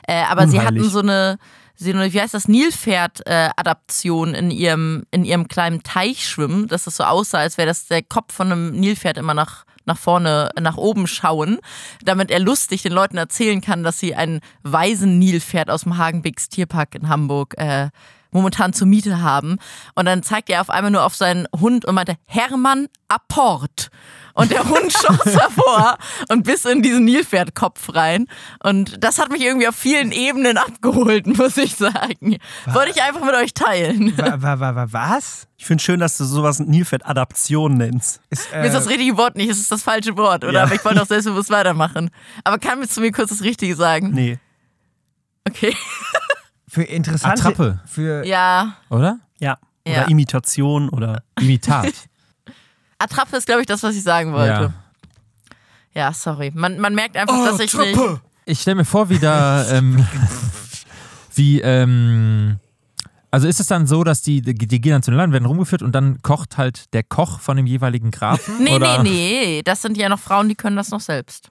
Äh, 0.06 0.22
aber 0.24 0.48
sie 0.48 0.58
Unheilig. 0.58 0.80
hatten 0.80 0.90
so 0.90 1.00
eine, 1.00 1.38
so 1.76 1.90
eine, 1.90 2.12
wie 2.12 2.20
heißt 2.20 2.34
das, 2.34 2.48
Nilpferd-Adaption 2.48 4.34
in, 4.34 4.50
ihrem, 4.50 5.04
in 5.10 5.24
ihrem 5.24 5.48
kleinen 5.48 5.82
Teich 5.82 6.26
schwimmen, 6.28 6.66
dass 6.66 6.84
das 6.84 6.96
so 6.96 7.04
aussah, 7.04 7.38
als 7.38 7.58
wäre 7.58 7.68
das 7.68 7.86
der 7.86 8.02
Kopf 8.02 8.34
von 8.34 8.50
einem 8.50 8.72
Nilpferd 8.72 9.18
immer 9.18 9.34
nach 9.34 9.64
nach 9.88 9.98
vorne, 9.98 10.50
nach 10.60 10.76
oben 10.76 11.08
schauen, 11.08 11.58
damit 12.04 12.30
er 12.30 12.38
lustig 12.38 12.82
den 12.82 12.92
Leuten 12.92 13.16
erzählen 13.16 13.60
kann, 13.60 13.82
dass 13.82 13.98
sie 13.98 14.14
ein 14.14 14.40
Waisen-Nilpferd 14.62 15.68
aus 15.70 15.82
dem 15.82 15.98
Hagenbecks 15.98 16.48
Tierpark 16.48 16.94
in 16.94 17.08
Hamburg. 17.08 17.54
Äh, 17.58 17.88
momentan 18.30 18.72
zur 18.72 18.86
Miete 18.86 19.20
haben. 19.22 19.58
Und 19.94 20.06
dann 20.06 20.22
zeigt 20.22 20.50
er 20.50 20.60
auf 20.60 20.70
einmal 20.70 20.90
nur 20.90 21.04
auf 21.04 21.14
seinen 21.14 21.46
Hund 21.58 21.84
und 21.84 21.94
meinte, 21.94 22.16
Hermann 22.26 22.88
Apport. 23.08 23.90
Und 24.34 24.52
der 24.52 24.68
Hund 24.68 24.92
schoss 24.92 25.34
hervor 25.34 25.98
und 26.28 26.44
bis 26.44 26.64
in 26.64 26.80
diesen 26.80 27.04
Nilpferdkopf 27.06 27.92
rein. 27.94 28.26
Und 28.62 29.02
das 29.02 29.18
hat 29.18 29.32
mich 29.32 29.42
irgendwie 29.42 29.66
auf 29.66 29.74
vielen 29.74 30.12
Ebenen 30.12 30.58
abgeholt, 30.58 31.26
muss 31.38 31.56
ich 31.56 31.74
sagen. 31.74 32.36
Wollte 32.66 32.90
ich 32.90 33.02
einfach 33.02 33.24
mit 33.24 33.34
euch 33.34 33.52
teilen. 33.52 34.16
Wa, 34.16 34.36
wa, 34.40 34.60
wa, 34.60 34.74
wa, 34.76 34.86
was? 34.90 35.48
Ich 35.56 35.66
finde 35.66 35.82
schön, 35.82 35.98
dass 35.98 36.16
du 36.18 36.24
sowas 36.24 36.60
Nilpferd-Adaption 36.60 37.74
nennst. 37.78 38.20
Ist, 38.30 38.52
Mir 38.52 38.66
ist 38.66 38.74
das 38.74 38.86
äh, 38.86 38.90
richtige 38.90 39.16
Wort 39.16 39.34
nicht, 39.34 39.50
es 39.50 39.58
ist 39.58 39.72
das 39.72 39.82
falsche 39.82 40.16
Wort, 40.16 40.44
oder? 40.44 40.52
Ja. 40.52 40.62
Aber 40.62 40.74
ich 40.74 40.84
wollte 40.84 41.02
auch 41.02 41.06
selbstbewusst 41.08 41.50
weitermachen. 41.50 42.10
Aber 42.44 42.58
kannst 42.58 42.96
du 42.96 43.00
mir 43.00 43.10
kurz 43.10 43.30
das 43.30 43.42
Richtige 43.42 43.74
sagen? 43.74 44.10
Nee. 44.12 44.38
Okay. 45.48 45.74
Für 46.68 46.82
interessante... 46.84 47.40
Attrappe. 47.40 47.80
Für, 47.86 48.24
Ja. 48.24 48.74
Oder? 48.90 49.18
Ja. 49.40 49.58
Oder 49.86 49.94
Ja. 49.96 50.02
Imitation 50.04 50.88
oder. 50.90 51.22
Imitat. 51.40 51.92
Attrappe 52.98 53.36
ist, 53.36 53.46
glaube 53.46 53.60
ich, 53.62 53.66
das, 53.66 53.82
was 53.82 53.94
ich 53.96 54.02
sagen 54.02 54.32
wollte. 54.32 54.52
ja. 54.62 54.72
Ja, 55.94 56.12
sorry. 56.12 56.52
Man, 56.54 56.78
man 56.78 56.94
merkt 56.94 57.16
einfach, 57.16 57.44
dass 57.44 57.58
ich 57.58 57.74
nicht. 57.74 57.98
Ich 58.44 58.60
stelle 58.60 58.76
mir 58.76 58.84
vor, 58.84 59.08
wie 59.08 59.18
da, 59.18 59.68
ähm, 59.72 60.06
wie, 61.34 61.60
ähm, 61.60 62.58
also 63.32 63.48
ist 63.48 63.58
es 63.58 63.66
dann 63.66 63.86
so, 63.86 64.04
dass 64.04 64.22
die, 64.22 64.40
die, 64.42 64.54
die 64.54 64.80
gehen 64.80 64.92
dann 64.92 65.02
zu 65.02 65.10
den 65.10 65.18
Laden, 65.18 65.32
werden 65.32 65.46
rumgeführt 65.46 65.82
und 65.82 65.92
dann 65.92 66.22
kocht 66.22 66.56
halt 66.56 66.92
der 66.94 67.02
Koch 67.02 67.40
von 67.40 67.56
dem 67.56 67.66
jeweiligen 67.66 68.10
Grafen? 68.12 68.62
Nee, 68.62 68.76
oder? 68.76 69.02
nee, 69.02 69.10
nee. 69.10 69.62
Das 69.64 69.82
sind 69.82 69.96
ja 69.96 70.08
noch 70.08 70.20
Frauen, 70.20 70.48
die 70.48 70.54
können 70.54 70.76
das 70.76 70.90
noch 70.90 71.00
selbst. 71.00 71.50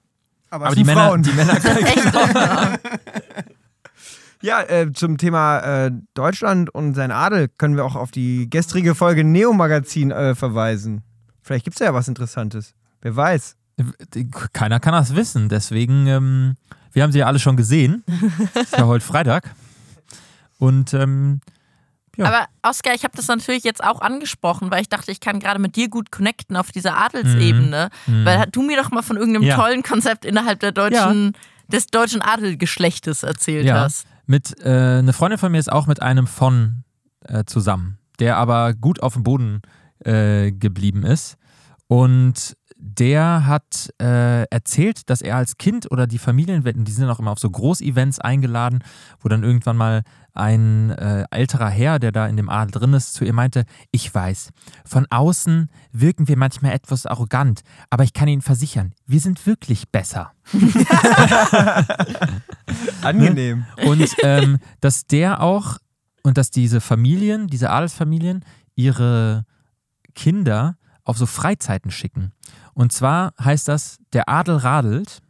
aber, 0.49 0.67
Aber 0.67 0.75
die 0.75 0.85
sind 0.85 0.95
Männer, 0.95 1.07
Frauen. 1.07 1.23
die 1.23 1.31
Männer 1.33 1.55
können 1.59 1.85
Echt? 1.85 2.13
Ja, 4.41 4.61
äh, 4.61 4.91
zum 4.93 5.17
Thema 5.17 5.59
äh, 5.59 5.91
Deutschland 6.13 6.69
und 6.73 6.93
sein 6.93 7.11
Adel 7.11 7.47
können 7.57 7.75
wir 7.75 7.83
auch 7.85 7.95
auf 7.95 8.11
die 8.11 8.49
gestrige 8.49 8.93
Folge 8.95 9.23
Neo 9.23 9.51
Magazin 9.53 10.11
äh, 10.11 10.35
verweisen. 10.35 11.01
Vielleicht 11.41 11.63
gibt 11.65 11.79
es 11.79 11.85
ja 11.85 11.93
was 11.93 12.07
Interessantes. 12.07 12.73
Wer 13.01 13.15
weiß. 13.15 13.55
Keiner 14.53 14.79
kann 14.79 14.93
das 14.93 15.15
wissen, 15.15 15.49
deswegen, 15.49 16.07
ähm, 16.07 16.55
wir 16.93 17.03
haben 17.03 17.11
sie 17.11 17.19
ja 17.19 17.27
alle 17.27 17.39
schon 17.39 17.57
gesehen. 17.57 18.03
ist 18.55 18.75
ja 18.77 18.85
heute 18.85 19.05
Freitag. 19.05 19.51
Und 20.57 20.93
ähm, 20.93 21.41
Ja. 22.15 22.25
Aber 22.25 22.45
Oskar, 22.63 22.95
ich 22.95 23.03
habe 23.03 23.15
das 23.15 23.27
natürlich 23.27 23.63
jetzt 23.63 23.83
auch 23.83 24.01
angesprochen, 24.01 24.71
weil 24.71 24.81
ich 24.81 24.89
dachte, 24.89 25.11
ich 25.11 25.19
kann 25.19 25.39
gerade 25.39 25.59
mit 25.59 25.75
dir 25.75 25.89
gut 25.89 26.11
connecten 26.11 26.55
auf 26.57 26.71
dieser 26.71 26.97
Adelsebene. 26.97 27.89
Weil 28.07 28.45
du 28.51 28.63
mir 28.63 28.81
doch 28.81 28.89
mal 28.91 29.03
von 29.03 29.17
irgendeinem 29.17 29.43
Mhm. 29.43 29.49
Ja. 29.49 29.55
tollen 29.55 29.83
Konzept 29.83 30.25
innerhalb 30.25 30.59
der 30.59 30.71
deutschen, 30.71 31.33
des 31.67 31.87
deutschen 31.87 32.21
Adelgeschlechtes 32.23 33.21
erzählt 33.23 33.65
ja, 33.67 33.81
hast. 33.81 34.07
Mit, 34.27 34.55
äh, 34.63 34.99
eine 34.99 35.13
Freundin 35.13 35.39
von 35.39 35.51
mir 35.51 35.59
ist 35.59 35.71
auch 35.71 35.87
mit 35.87 36.01
einem 36.01 36.27
von 36.27 36.83
äh, 37.25 37.43
zusammen, 37.45 37.97
der 38.19 38.37
aber 38.37 38.73
gut 38.73 39.01
auf 39.01 39.13
dem 39.13 39.23
Boden 39.23 39.61
äh, 39.99 40.51
geblieben 40.51 41.03
ist. 41.03 41.37
Und 41.87 42.55
der 42.79 43.47
hat 43.47 43.89
äh, 43.99 44.43
erzählt, 44.43 45.09
dass 45.09 45.21
er 45.21 45.37
als 45.37 45.57
Kind 45.57 45.91
oder 45.91 46.05
die 46.05 46.19
Familienwetten, 46.19 46.85
die 46.85 46.91
sind 46.91 47.09
auch 47.09 47.19
immer 47.19 47.31
auf 47.31 47.39
so 47.39 47.49
Großevents 47.49 48.19
eingeladen, 48.19 48.83
wo 49.19 49.29
dann 49.29 49.43
irgendwann 49.43 49.77
mal 49.77 50.03
ein 50.33 50.91
äh, 50.91 51.25
älterer 51.31 51.69
Herr, 51.69 51.97
der 51.97 52.11
da 52.11 52.27
in 52.27 52.37
dem 52.37 52.49
Adel 52.49 52.71
drin 52.71 52.93
ist, 52.93 53.15
zu 53.15 53.25
ihr 53.25 53.33
meinte, 53.33 53.65
ich 53.91 54.13
weiß, 54.13 54.51
von 54.85 55.07
außen 55.09 55.71
wirken 55.91 56.27
wir 56.27 56.37
manchmal 56.37 56.73
etwas 56.73 57.07
arrogant, 57.07 57.61
aber 57.89 58.03
ich 58.03 58.13
kann 58.13 58.27
Ihnen 58.27 58.43
versichern, 58.43 58.93
wir 59.07 59.19
sind 59.19 59.47
wirklich 59.47 59.89
besser. 59.89 60.31
Angenehm. 63.01 63.65
Und 63.85 64.15
ähm, 64.23 64.59
dass 64.81 65.05
der 65.05 65.41
auch 65.41 65.77
und 66.23 66.37
dass 66.37 66.51
diese 66.51 66.81
Familien, 66.81 67.47
diese 67.47 67.69
Adelsfamilien, 67.69 68.43
ihre 68.75 69.45
Kinder 70.13 70.77
auf 71.03 71.17
so 71.17 71.25
Freizeiten 71.25 71.91
schicken. 71.91 72.33
Und 72.73 72.91
zwar 72.91 73.33
heißt 73.39 73.67
das, 73.67 73.97
der 74.13 74.27
Adel 74.27 74.57
radelt. 74.57 75.21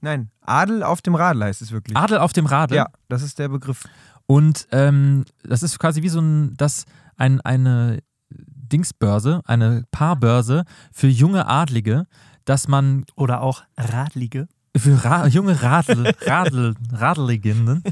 Nein, 0.00 0.30
Adel 0.42 0.82
auf 0.82 1.02
dem 1.02 1.14
Radl 1.14 1.42
heißt 1.42 1.60
es 1.60 1.72
wirklich. 1.72 1.96
Adel 1.96 2.18
auf 2.18 2.32
dem 2.32 2.46
Radl. 2.46 2.76
Ja, 2.76 2.86
das 3.08 3.22
ist 3.22 3.38
der 3.38 3.48
Begriff. 3.48 3.84
Und 4.26 4.68
ähm, 4.70 5.24
das 5.42 5.62
ist 5.62 5.78
quasi 5.78 6.02
wie 6.02 6.08
so 6.08 6.20
ein, 6.20 6.54
das 6.56 6.84
ein, 7.16 7.40
eine 7.40 7.98
Dingsbörse, 8.30 9.40
eine 9.44 9.84
Paarbörse 9.90 10.64
für 10.92 11.08
junge 11.08 11.46
Adlige, 11.46 12.06
dass 12.44 12.68
man 12.68 13.04
Oder 13.16 13.40
auch 13.40 13.62
Radlige. 13.76 14.48
Für 14.76 15.02
Ra 15.04 15.26
junge 15.28 15.62
Radl, 15.62 16.12
Radl, 16.26 16.74
Radeliginnen 16.92 17.82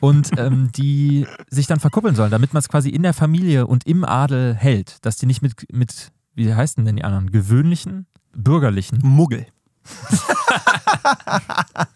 und 0.00 0.36
ähm, 0.38 0.70
die 0.72 1.26
sich 1.48 1.66
dann 1.66 1.80
verkuppeln 1.80 2.14
sollen, 2.16 2.30
damit 2.30 2.52
man 2.52 2.58
es 2.60 2.68
quasi 2.68 2.90
in 2.90 3.02
der 3.04 3.14
Familie 3.14 3.66
und 3.66 3.86
im 3.86 4.04
Adel 4.04 4.54
hält, 4.54 5.04
dass 5.06 5.16
die 5.16 5.26
nicht 5.26 5.40
mit, 5.42 5.54
mit 5.72 6.10
wie 6.34 6.52
heißen 6.52 6.84
denn 6.84 6.96
die 6.96 7.04
anderen, 7.04 7.30
gewöhnlichen, 7.30 8.06
bürgerlichen 8.34 8.98
Muggel. 9.02 9.46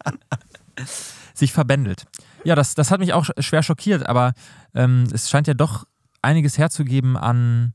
sich 1.35 1.53
verbändelt. 1.53 2.05
Ja, 2.45 2.55
das, 2.55 2.75
das 2.75 2.91
hat 2.91 3.01
mich 3.01 3.13
auch 3.13 3.25
sch- 3.25 3.43
schwer 3.43 3.63
schockiert, 3.63 4.07
aber 4.07 4.33
ähm, 4.75 5.05
es 5.13 5.31
scheint 5.31 5.47
ja 5.47 5.55
doch 5.55 5.85
einiges 6.23 6.59
herzugeben 6.59 7.17
an 7.17 7.75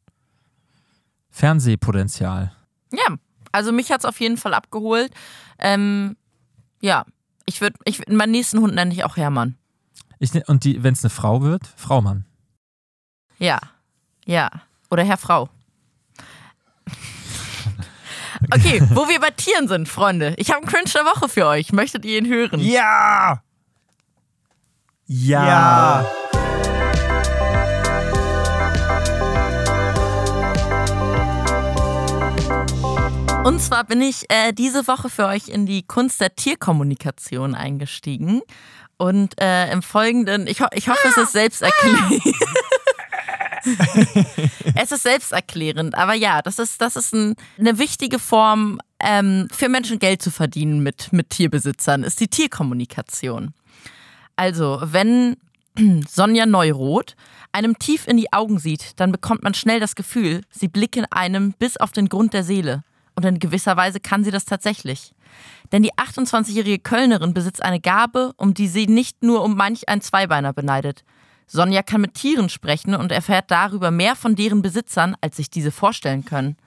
Fernsehpotenzial. 1.30 2.52
Ja, 2.92 3.16
also 3.52 3.72
mich 3.72 3.92
hat 3.92 4.02
es 4.02 4.06
auf 4.06 4.20
jeden 4.20 4.38
Fall 4.38 4.54
abgeholt. 4.54 5.12
Ähm, 5.60 6.16
ja, 6.82 7.06
ich 7.46 7.62
würde, 7.62 7.78
ich, 7.86 7.98
würd- 8.00 8.14
meinen 8.16 8.32
nächsten 8.32 8.60
Hund 8.60 8.76
nenne 8.76 8.94
ich 8.94 9.04
auch 9.04 9.18
Hermann. 9.18 9.58
Ich, 10.20 10.34
ne- 10.34 10.44
und 10.48 10.64
wenn 10.66 10.94
es 10.94 11.04
eine 11.04 11.10
Frau 11.10 11.42
wird, 11.42 11.62
Fraumann. 11.76 12.26
Ja, 13.40 13.60
ja. 14.26 14.50
Oder 14.90 15.04
Herr 15.04 15.18
Frau. 15.18 15.50
Okay, 18.54 18.80
wo 18.92 19.08
wir 19.10 19.20
bei 19.20 19.32
Tieren 19.32 19.68
sind, 19.68 19.90
Freunde. 19.90 20.36
Ich 20.38 20.50
habe 20.52 20.60
einen 20.60 20.68
Cringe 20.68 20.92
der 20.94 21.06
Woche 21.06 21.28
für 21.28 21.48
euch. 21.48 21.72
Möchtet 21.74 22.06
ihr 22.06 22.20
ihn 22.20 22.28
hören? 22.28 22.60
Ja! 22.60 23.42
Ja. 25.08 26.06
Und 33.48 33.62
zwar 33.62 33.86
bin 33.86 34.02
ich 34.02 34.26
äh, 34.28 34.52
diese 34.52 34.88
Woche 34.90 35.10
für 35.10 35.26
euch 35.26 35.48
in 35.48 35.66
die 35.66 35.82
Kunst 35.82 36.20
der 36.20 36.36
Tierkommunikation 36.36 37.56
eingestiegen. 37.56 38.42
Und 38.98 39.40
äh, 39.42 39.72
im 39.72 39.82
Folgenden, 39.82 40.48
ich, 40.48 40.60
ho 40.60 40.66
ich 40.74 40.90
hoffe, 40.90 41.08
es 41.08 41.16
ist 41.16 41.32
selbsterklärend. 41.32 42.22
es 44.76 44.92
ist 44.92 45.04
selbsterklärend, 45.04 45.96
aber 45.96 46.14
ja, 46.14 46.42
das 46.42 46.60
ist, 46.60 46.82
das 46.82 46.98
ist 46.98 47.14
ein, 47.14 47.36
eine 47.58 47.80
wichtige 47.80 48.20
Form 48.20 48.82
ähm, 49.00 49.48
für 49.50 49.70
Menschen 49.70 50.00
Geld 50.00 50.22
zu 50.22 50.30
verdienen 50.30 50.84
mit, 50.84 51.14
mit 51.14 51.30
Tierbesitzern, 51.30 52.04
ist 52.04 52.20
die 52.20 52.28
Tierkommunikation. 52.28 53.54
Also, 54.36 54.82
wenn 54.84 55.38
Sonja 56.10 56.46
Neuroth 56.46 57.16
einem 57.54 57.80
tief 57.80 58.10
in 58.10 58.18
die 58.18 58.34
Augen 58.34 58.60
sieht, 58.60 59.00
dann 59.00 59.14
bekommt 59.14 59.44
man 59.44 59.54
schnell 59.54 59.80
das 59.80 59.96
Gefühl, 59.96 60.42
sie 60.50 60.68
blicken 60.68 61.06
einem 61.12 61.54
bis 61.54 61.78
auf 61.78 61.94
den 61.94 62.10
Grund 62.10 62.34
der 62.34 62.44
Seele. 62.44 62.84
Und 63.18 63.26
in 63.26 63.40
gewisser 63.40 63.76
Weise 63.76 64.00
kann 64.00 64.24
sie 64.24 64.30
das 64.30 64.46
tatsächlich. 64.46 65.12
Denn 65.72 65.82
die 65.82 65.92
28-jährige 65.94 66.78
Kölnerin 66.78 67.34
besitzt 67.34 67.64
eine 67.64 67.80
Gabe, 67.80 68.34
um 68.38 68.54
die 68.54 68.68
sie 68.68 68.86
nicht 68.86 69.24
nur 69.24 69.44
um 69.44 69.56
manch 69.56 69.90
ein 69.90 70.02
Zweibeiner 70.02 70.54
beneidet. 70.54 71.04
Sonja 71.48 71.82
kann 71.82 72.02
mit 72.02 72.14
Tieren 72.14 72.48
sprechen 72.48 72.94
und 72.94 73.12
erfährt 73.12 73.50
darüber 73.50 73.90
mehr 73.90 74.16
von 74.16 74.36
deren 74.36 74.62
Besitzern, 74.62 75.16
als 75.20 75.38
sich 75.38 75.50
diese 75.50 75.72
vorstellen 75.72 76.26
können. 76.26 76.58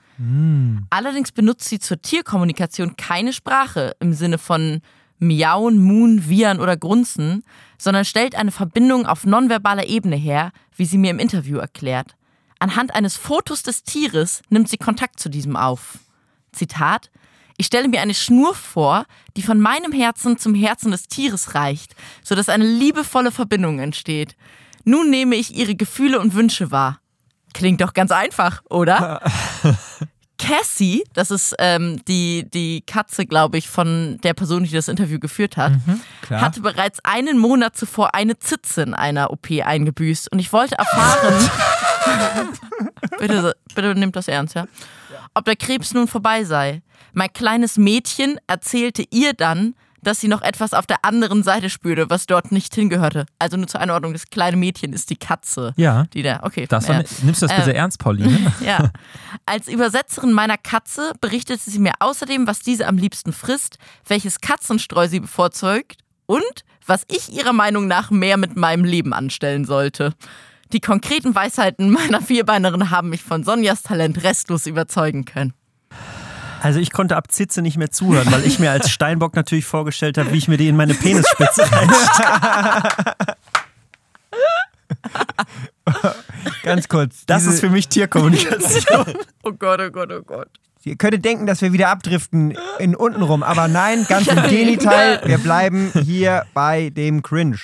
Allerdings 0.89 1.31
benutzt 1.31 1.69
sie 1.69 1.79
zur 1.79 2.01
Tierkommunikation 2.01 2.97
keine 2.97 3.31
Sprache 3.31 3.95
im 4.01 4.11
Sinne 4.11 4.37
von 4.37 4.81
Miauen, 5.19 5.81
Muhen, 5.81 6.27
Wiehern 6.27 6.59
oder 6.59 6.75
Grunzen, 6.75 7.45
sondern 7.77 8.03
stellt 8.03 8.35
eine 8.35 8.51
Verbindung 8.51 9.05
auf 9.05 9.25
nonverbaler 9.25 9.87
Ebene 9.87 10.17
her, 10.17 10.51
wie 10.75 10.85
sie 10.85 10.97
mir 10.97 11.11
im 11.11 11.19
Interview 11.19 11.59
erklärt. 11.59 12.17
Anhand 12.59 12.93
eines 12.93 13.15
Fotos 13.15 13.63
des 13.63 13.83
Tieres 13.83 14.41
nimmt 14.49 14.67
sie 14.67 14.77
Kontakt 14.77 15.17
zu 15.19 15.29
diesem 15.29 15.55
auf. 15.55 15.99
Zitat: 16.51 17.09
Ich 17.57 17.67
stelle 17.67 17.87
mir 17.87 18.01
eine 18.01 18.13
Schnur 18.13 18.55
vor, 18.55 19.05
die 19.37 19.41
von 19.41 19.59
meinem 19.59 19.91
Herzen 19.91 20.37
zum 20.37 20.55
Herzen 20.55 20.91
des 20.91 21.07
Tieres 21.07 21.55
reicht, 21.55 21.95
sodass 22.23 22.49
eine 22.49 22.65
liebevolle 22.65 23.31
Verbindung 23.31 23.79
entsteht. 23.79 24.35
Nun 24.83 25.09
nehme 25.09 25.35
ich 25.35 25.55
ihre 25.55 25.75
Gefühle 25.75 26.19
und 26.19 26.33
Wünsche 26.33 26.71
wahr. 26.71 26.99
Klingt 27.53 27.81
doch 27.81 27.93
ganz 27.93 28.11
einfach, 28.11 28.61
oder? 28.69 29.21
Cassie, 30.41 31.03
das 31.13 31.29
ist 31.29 31.53
ähm, 31.59 32.03
die, 32.07 32.49
die 32.51 32.81
Katze, 32.81 33.27
glaube 33.27 33.59
ich, 33.59 33.69
von 33.69 34.17
der 34.23 34.33
Person, 34.33 34.63
die 34.63 34.71
das 34.71 34.87
Interview 34.87 35.19
geführt 35.19 35.55
hat, 35.55 35.73
Klar. 36.23 36.41
hatte 36.41 36.61
bereits 36.61 36.99
einen 37.03 37.37
Monat 37.37 37.75
zuvor 37.75 38.15
eine 38.15 38.39
Zitze 38.39 38.81
in 38.81 38.95
einer 38.95 39.29
OP 39.31 39.51
eingebüßt. 39.51 40.31
Und 40.31 40.39
ich 40.39 40.51
wollte 40.51 40.75
erfahren, 40.79 41.49
bitte, 43.19 43.55
bitte 43.75 43.95
nimmt 43.95 44.15
das 44.15 44.27
ernst, 44.27 44.55
ja? 44.55 44.67
Ob 45.33 45.45
der 45.45 45.55
Krebs 45.55 45.93
nun 45.93 46.07
vorbei 46.07 46.43
sei. 46.43 46.81
Mein 47.13 47.31
kleines 47.31 47.77
Mädchen 47.77 48.39
erzählte 48.47 49.03
ihr 49.11 49.33
dann, 49.33 49.75
dass 50.01 50.19
sie 50.19 50.27
noch 50.27 50.41
etwas 50.41 50.73
auf 50.73 50.87
der 50.87 51.05
anderen 51.05 51.43
Seite 51.43 51.69
spürte, 51.69 52.09
was 52.09 52.25
dort 52.25 52.51
nicht 52.51 52.73
hingehörte. 52.73 53.25
Also 53.39 53.57
nur 53.57 53.67
zur 53.67 53.81
Einordnung, 53.81 54.13
das 54.13 54.29
kleine 54.29 54.57
Mädchen 54.57 54.93
ist 54.93 55.09
die 55.09 55.15
Katze. 55.15 55.73
Ja. 55.77 56.05
Die 56.13 56.23
da, 56.23 56.39
okay. 56.43 56.65
Das 56.67 56.87
ja. 56.87 57.03
nimmst 57.21 57.41
du 57.41 57.47
das 57.47 57.55
bitte 57.55 57.71
Ähm, 57.71 57.77
ernst, 57.77 57.99
Pauline? 57.99 58.51
Ja. 58.65 58.91
Als 59.45 59.67
Übersetzerin 59.67 60.33
meiner 60.33 60.57
Katze 60.57 61.13
berichtete 61.21 61.69
sie 61.69 61.79
mir 61.79 61.93
außerdem, 61.99 62.47
was 62.47 62.59
diese 62.59 62.87
am 62.87 62.97
liebsten 62.97 63.33
frisst, 63.33 63.77
welches 64.07 64.41
Katzenstreu 64.41 65.07
sie 65.07 65.19
bevorzugt 65.19 65.97
und 66.25 66.63
was 66.85 67.03
ich 67.07 67.31
ihrer 67.31 67.53
Meinung 67.53 67.87
nach 67.87 68.09
mehr 68.11 68.37
mit 68.37 68.55
meinem 68.55 68.85
Leben 68.85 69.13
anstellen 69.13 69.65
sollte. 69.65 70.13
Die 70.73 70.79
konkreten 70.79 71.35
Weisheiten 71.35 71.89
meiner 71.89 72.21
Vierbeinerin 72.21 72.89
haben 72.91 73.09
mich 73.09 73.23
von 73.23 73.43
Sonjas 73.43 73.83
Talent 73.83 74.23
restlos 74.23 74.65
überzeugen 74.65 75.25
können. 75.25 75.53
Also 76.61 76.79
ich 76.79 76.91
konnte 76.91 77.17
ab 77.17 77.31
Zitze 77.31 77.61
nicht 77.61 77.77
mehr 77.77 77.89
zuhören, 77.89 78.31
weil 78.31 78.45
ich 78.45 78.59
mir 78.59 78.71
als 78.71 78.91
Steinbock 78.91 79.35
natürlich 79.35 79.65
vorgestellt 79.65 80.17
habe, 80.17 80.31
wie 80.31 80.37
ich 80.37 80.47
mir 80.47 80.57
die 80.57 80.67
in 80.67 80.75
meine 80.75 80.93
Penisspitze 80.93 81.63
reinstecke. 81.71 83.25
Ganz 86.63 86.87
kurz. 86.87 87.25
Das 87.25 87.45
ist 87.45 87.59
für 87.59 87.69
mich 87.69 87.87
Tierkommunikation. 87.87 89.05
Oh 89.43 89.53
Gott, 89.53 89.81
oh 89.81 89.89
Gott, 89.89 90.11
oh 90.11 90.21
Gott. 90.21 90.49
Ihr 90.83 90.95
könntet 90.97 91.25
denken, 91.25 91.47
dass 91.47 91.63
wir 91.63 91.73
wieder 91.73 91.89
abdriften 91.89 92.55
in 92.77 92.95
unten 92.95 93.23
rum, 93.23 93.41
aber 93.41 93.67
nein, 93.67 94.05
ganz 94.07 94.27
im 94.27 94.41
Gegenteil. 94.49 95.19
Wir 95.25 95.39
bleiben 95.39 95.91
hier 96.03 96.45
bei 96.53 96.91
dem 96.91 97.23
Cringe. 97.23 97.57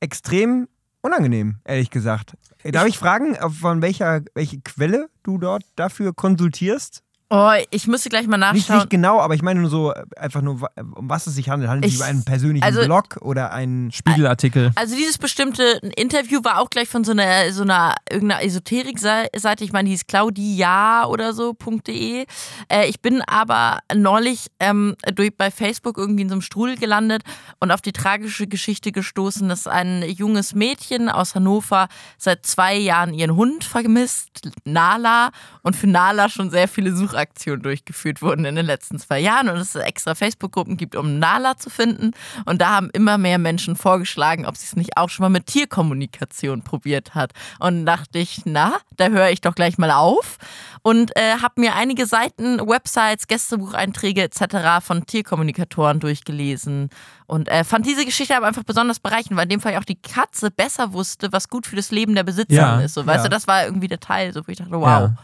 Extrem 0.00 0.68
unangenehm, 1.00 1.56
ehrlich 1.64 1.88
gesagt. 1.88 2.34
Darf 2.64 2.86
ich 2.86 2.98
fragen, 2.98 3.36
von 3.50 3.82
welcher 3.82 4.22
welche 4.34 4.60
Quelle 4.60 5.08
du 5.22 5.38
dort 5.38 5.64
dafür 5.76 6.12
konsultierst? 6.14 7.02
Oh, 7.34 7.50
ich 7.70 7.86
müsste 7.86 8.10
gleich 8.10 8.26
mal 8.26 8.36
Nicht, 8.36 8.68
nachschauen. 8.68 8.76
nicht 8.80 8.90
genau, 8.90 9.18
aber 9.18 9.34
ich 9.34 9.40
meine 9.40 9.60
nur 9.60 9.70
so 9.70 9.90
äh, 9.90 10.04
einfach 10.18 10.42
nur, 10.42 10.68
um 10.94 11.08
was 11.08 11.26
es 11.26 11.34
sich 11.34 11.48
handelt. 11.48 11.70
Handelt 11.70 11.86
es 11.86 11.92
Ich- 11.92 11.98
sich 11.98 12.06
über 12.06 12.10
einen 12.10 12.24
persönlichen 12.26 12.62
also- 12.62 12.84
Blog 12.84 13.16
oder 13.22 13.52
einen. 13.52 13.90
Spiegelartikel. 13.90 14.70
Also 14.74 14.94
dieses 14.96 15.16
bestimmte 15.16 15.62
Interview 15.96 16.44
war 16.44 16.60
auch 16.60 16.68
gleich 16.68 16.90
von 16.90 17.04
so 17.04 17.12
einer, 17.12 17.50
so 17.52 17.62
einer 17.62 17.94
irgendeiner 18.10 18.42
Esoterik-Seite, 18.42 19.64
ich 19.64 19.72
meine, 19.72 19.88
die 19.88 19.94
ist 19.94 20.08
claudia 20.08 21.06
oder 21.06 21.32
so, 21.32 21.54
.de. 21.86 22.26
Äh, 22.68 22.88
ich 22.88 23.00
bin 23.00 23.22
aber 23.22 23.78
neulich 23.94 24.48
ähm, 24.60 24.94
durch, 25.14 25.34
bei 25.34 25.50
Facebook 25.50 25.96
irgendwie 25.96 26.22
in 26.24 26.28
so 26.28 26.34
einem 26.34 26.42
Strudel 26.42 26.76
gelandet 26.76 27.22
und 27.60 27.70
auf 27.70 27.80
die 27.80 27.92
tragische 27.92 28.46
Geschichte 28.46 28.92
gestoßen, 28.92 29.48
dass 29.48 29.66
ein 29.66 30.02
junges 30.02 30.54
Mädchen 30.54 31.08
aus 31.08 31.34
Hannover 31.34 31.88
seit 32.18 32.44
zwei 32.44 32.76
Jahren 32.76 33.14
ihren 33.14 33.36
Hund 33.36 33.64
vermisst, 33.64 34.50
Nala, 34.64 35.30
und 35.62 35.76
für 35.76 35.86
Nala 35.86 36.28
schon 36.28 36.50
sehr 36.50 36.68
viele 36.68 36.94
Suchaktionen 37.22 37.62
durchgeführt 37.62 38.22
wurden 38.22 38.44
in 38.44 38.56
den 38.56 38.66
letzten 38.66 38.98
zwei 38.98 39.20
Jahren 39.20 39.48
und 39.48 39.56
es 39.56 39.74
extra 39.74 40.14
Facebook-Gruppen 40.14 40.76
gibt, 40.76 40.96
um 40.96 41.18
Nala 41.18 41.56
zu 41.56 41.70
finden. 41.70 42.12
Und 42.46 42.60
da 42.60 42.70
haben 42.70 42.90
immer 42.92 43.18
mehr 43.18 43.38
Menschen 43.38 43.76
vorgeschlagen, 43.76 44.46
ob 44.46 44.56
sie 44.56 44.66
es 44.66 44.76
nicht 44.76 44.96
auch 44.96 45.08
schon 45.08 45.24
mal 45.24 45.30
mit 45.30 45.46
Tierkommunikation 45.46 46.62
probiert 46.62 47.14
hat. 47.14 47.32
Und 47.60 47.86
dachte 47.86 48.18
ich, 48.18 48.42
na, 48.44 48.78
da 48.96 49.08
höre 49.08 49.30
ich 49.30 49.40
doch 49.40 49.54
gleich 49.54 49.78
mal 49.78 49.90
auf. 49.90 50.38
Und 50.82 51.16
äh, 51.16 51.36
habe 51.40 51.60
mir 51.60 51.76
einige 51.76 52.06
Seiten, 52.06 52.58
Websites, 52.58 53.28
Gästebucheinträge 53.28 54.22
etc. 54.22 54.84
von 54.84 55.06
Tierkommunikatoren 55.06 56.00
durchgelesen. 56.00 56.90
Und 57.26 57.48
äh, 57.48 57.62
fand 57.62 57.86
diese 57.86 58.04
Geschichte 58.04 58.36
aber 58.36 58.48
einfach 58.48 58.64
besonders 58.64 58.98
bereichend, 58.98 59.36
weil 59.36 59.44
in 59.44 59.50
dem 59.50 59.60
Fall 59.60 59.76
auch 59.76 59.84
die 59.84 60.00
Katze 60.00 60.50
besser 60.50 60.92
wusste, 60.92 61.32
was 61.32 61.48
gut 61.48 61.66
für 61.66 61.76
das 61.76 61.92
Leben 61.92 62.16
der 62.16 62.24
Besitzer 62.24 62.54
Ja, 62.54 62.80
ist. 62.80 62.94
So, 62.94 63.06
weißt 63.06 63.24
ja. 63.24 63.28
du, 63.28 63.30
das 63.30 63.46
war 63.46 63.64
irgendwie 63.64 63.88
der 63.88 64.00
Teil, 64.00 64.32
so, 64.32 64.40
wo 64.46 64.50
ich 64.50 64.58
dachte, 64.58 64.72
wow. 64.72 64.84
Ja. 64.84 65.16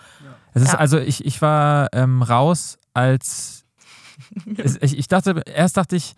Es 0.59 0.69
ist 0.69 0.73
Ja. 0.73 0.79
also, 0.79 0.99
ich, 0.99 1.25
ich 1.25 1.41
war 1.41 1.89
ähm, 1.93 2.23
raus, 2.23 2.79
als 2.95 3.65
es, 4.57 4.77
ich, 4.83 4.99
ich 4.99 5.09
dachte, 5.09 5.43
erst 5.47 5.77
dachte 5.77 5.97
ich, 5.97 6.15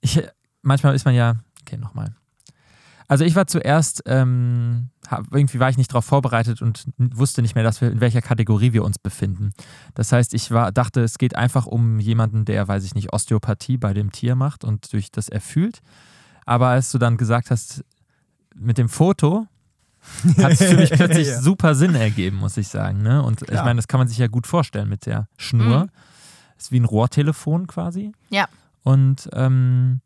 ich, 0.00 0.22
manchmal 0.62 0.94
ist 0.94 1.04
man 1.04 1.14
ja, 1.14 1.36
okay, 1.62 1.76
nochmal. 1.76 2.14
Also 3.06 3.24
ich 3.24 3.36
war 3.36 3.46
zuerst, 3.46 4.02
ähm, 4.06 4.88
irgendwie 5.30 5.60
war 5.60 5.68
ich 5.68 5.76
nicht 5.76 5.92
darauf 5.92 6.06
vorbereitet 6.06 6.62
und 6.62 6.86
wusste 6.98 7.42
nicht 7.42 7.54
mehr, 7.54 7.62
dass 7.62 7.80
wir, 7.82 7.90
in 7.90 8.00
welcher 8.00 8.22
Kategorie 8.22 8.72
wir 8.72 8.82
uns 8.82 8.98
befinden. 8.98 9.52
Das 9.94 10.10
heißt, 10.10 10.32
ich 10.32 10.50
war, 10.50 10.72
dachte, 10.72 11.02
es 11.02 11.18
geht 11.18 11.36
einfach 11.36 11.66
um 11.66 12.00
jemanden, 12.00 12.46
der, 12.46 12.66
weiß 12.66 12.82
ich 12.84 12.94
nicht, 12.94 13.12
Osteopathie 13.12 13.76
bei 13.76 13.92
dem 13.92 14.10
Tier 14.10 14.36
macht 14.36 14.64
und 14.64 14.90
durch 14.92 15.12
das 15.12 15.28
er 15.28 15.42
fühlt. 15.42 15.80
Aber 16.46 16.68
als 16.68 16.90
du 16.92 16.98
dann 16.98 17.18
gesagt 17.18 17.50
hast, 17.50 17.84
mit 18.54 18.78
dem 18.78 18.88
Foto, 18.88 19.46
hat 20.38 20.52
es 20.52 20.62
für 20.62 20.76
mich 20.76 20.90
plötzlich 20.90 21.26
Ja. 21.28 21.40
super 21.40 21.74
Sinn 21.74 21.94
ergeben, 21.94 22.36
muss 22.38 22.56
ich 22.56 22.68
sagen. 22.68 23.02
Ne? 23.02 23.22
Und 23.22 23.42
ich 23.42 23.48
Klar. 23.48 23.64
meine, 23.64 23.76
das 23.78 23.88
kann 23.88 23.98
man 23.98 24.08
sich 24.08 24.18
ja 24.18 24.26
gut 24.26 24.46
vorstellen 24.46 24.88
mit 24.88 25.06
der 25.06 25.28
Schnur. 25.36 25.84
Mhm. 25.84 25.90
Ist 26.58 26.72
wie 26.72 26.80
ein 26.80 26.84
Rohrtelefon 26.84 27.66
quasi. 27.66 28.12
Ja. 28.30 28.46
Und 28.82 29.28
ähm, 29.32 30.00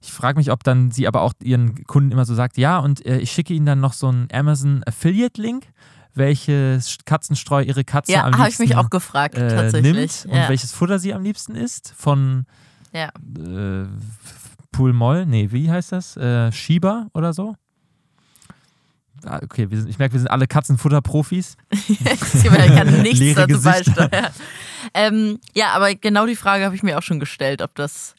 ich 0.00 0.12
frage 0.12 0.38
mich, 0.38 0.50
ob 0.50 0.62
dann 0.64 0.90
sie 0.90 1.06
aber 1.08 1.22
auch 1.22 1.32
ihren 1.42 1.84
Kunden 1.84 2.12
immer 2.12 2.24
so 2.26 2.34
sagt, 2.34 2.58
ja, 2.58 2.78
und 2.78 3.04
äh, 3.06 3.18
ich 3.18 3.30
schicke 3.32 3.54
ihnen 3.54 3.64
dann 3.66 3.80
noch 3.80 3.92
so 3.94 4.08
einen 4.08 4.28
Amazon 4.32 4.82
Affiliate-Link, 4.86 5.66
welches 6.14 6.98
Katzenstreu 7.06 7.62
ihre 7.62 7.84
Katze 7.84 8.12
Ja, 8.12 8.24
am 8.24 8.34
habe 8.34 8.48
ich 8.48 8.58
liebsten 8.58 8.62
mich 8.64 8.76
auch 8.76 8.90
gefragt, 8.90 9.36
äh, 9.36 9.48
tatsächlich. 9.48 9.92
nimmt 9.94 10.26
und 10.28 10.36
ja. 10.38 10.48
welches 10.48 10.72
Futter 10.72 10.98
sie 10.98 11.14
am 11.14 11.22
liebsten 11.22 11.54
isst. 11.56 11.92
Von 11.96 12.44
Ja. 12.92 13.08
äh, 13.38 13.86
Pulmoll, 14.72 15.26
nee, 15.26 15.48
wie 15.52 15.70
heißt 15.70 15.92
das? 15.92 16.16
Äh, 16.16 16.50
Shiba 16.52 17.06
oder 17.14 17.32
so? 17.32 17.54
Ah, 19.26 19.40
Okay, 19.42 19.70
wir 19.70 19.78
sind, 19.78 19.88
ich 19.88 19.98
merke, 19.98 20.14
wir 20.14 20.20
sind 20.20 20.28
alle 20.30 20.46
Katzenfutter-Profis. 20.46 21.56
Sie 21.72 22.48
kann 22.48 23.02
nichts 23.02 23.18
Leere 23.20 23.46
dazu 23.46 23.60
Gesichter. 23.62 24.08
beisteuern. 24.08 24.32
Ähm, 24.94 25.38
ja, 25.54 25.72
aber 25.72 25.94
genau 25.94 26.26
die 26.26 26.36
Frage 26.36 26.64
habe 26.64 26.74
ich 26.74 26.82
mir 26.82 26.98
auch 26.98 27.02
schon 27.02 27.20
gestellt, 27.20 27.62
ob 27.62 27.74
das, 27.74 28.14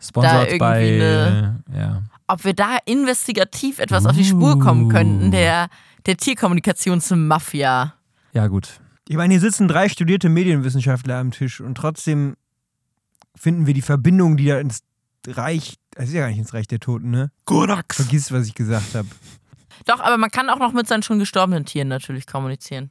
Sponsored 0.00 0.48
irgendwie 0.48 0.58
bei. 0.58 0.78
eine- 0.78 1.64
ja. 1.74 2.02
ob 2.26 2.44
wir 2.44 2.54
da 2.54 2.76
investigativ 2.86 3.78
etwas 3.78 4.06
auf 4.06 4.16
die 4.16 4.24
Spur 4.24 4.58
kommen 4.60 4.88
könnten, 4.88 5.30
der, 5.30 5.68
der 6.06 6.16
Tierkommunikationsmafia. 6.16 7.94
ja, 8.32 8.46
gut. 8.46 8.80
Ich 9.08 9.16
meine, 9.16 9.34
hier 9.34 9.40
sitzen 9.40 9.66
drei 9.66 9.88
studierte 9.88 10.28
Medienwissenschaftler 10.28 11.16
am 11.16 11.32
Tisch 11.32 11.60
und 11.60 11.74
trotzdem 11.74 12.36
finden 13.34 13.66
wir 13.66 13.74
die 13.74 13.82
Verbindung, 13.82 14.36
die 14.36 14.46
da 14.46 14.58
ins 14.60 14.82
Reich, 15.26 15.74
das 15.96 16.08
ist 16.08 16.14
ja 16.14 16.20
gar 16.20 16.28
nicht 16.28 16.38
ins 16.38 16.54
Reich 16.54 16.68
der 16.68 16.78
Toten, 16.78 17.10
ne? 17.10 17.32
Gorax. 17.44 17.96
Vergiss, 17.96 18.30
was 18.30 18.46
ich 18.46 18.54
gesagt 18.54 18.94
habe. 18.94 19.08
Doch, 19.86 20.00
aber 20.00 20.16
man 20.18 20.30
kann 20.30 20.48
auch 20.50 20.58
noch 20.58 20.72
mit 20.72 20.86
seinen 20.88 21.02
schon 21.02 21.18
gestorbenen 21.18 21.64
Tieren 21.64 21.88
natürlich 21.88 22.26
kommunizieren. 22.26 22.90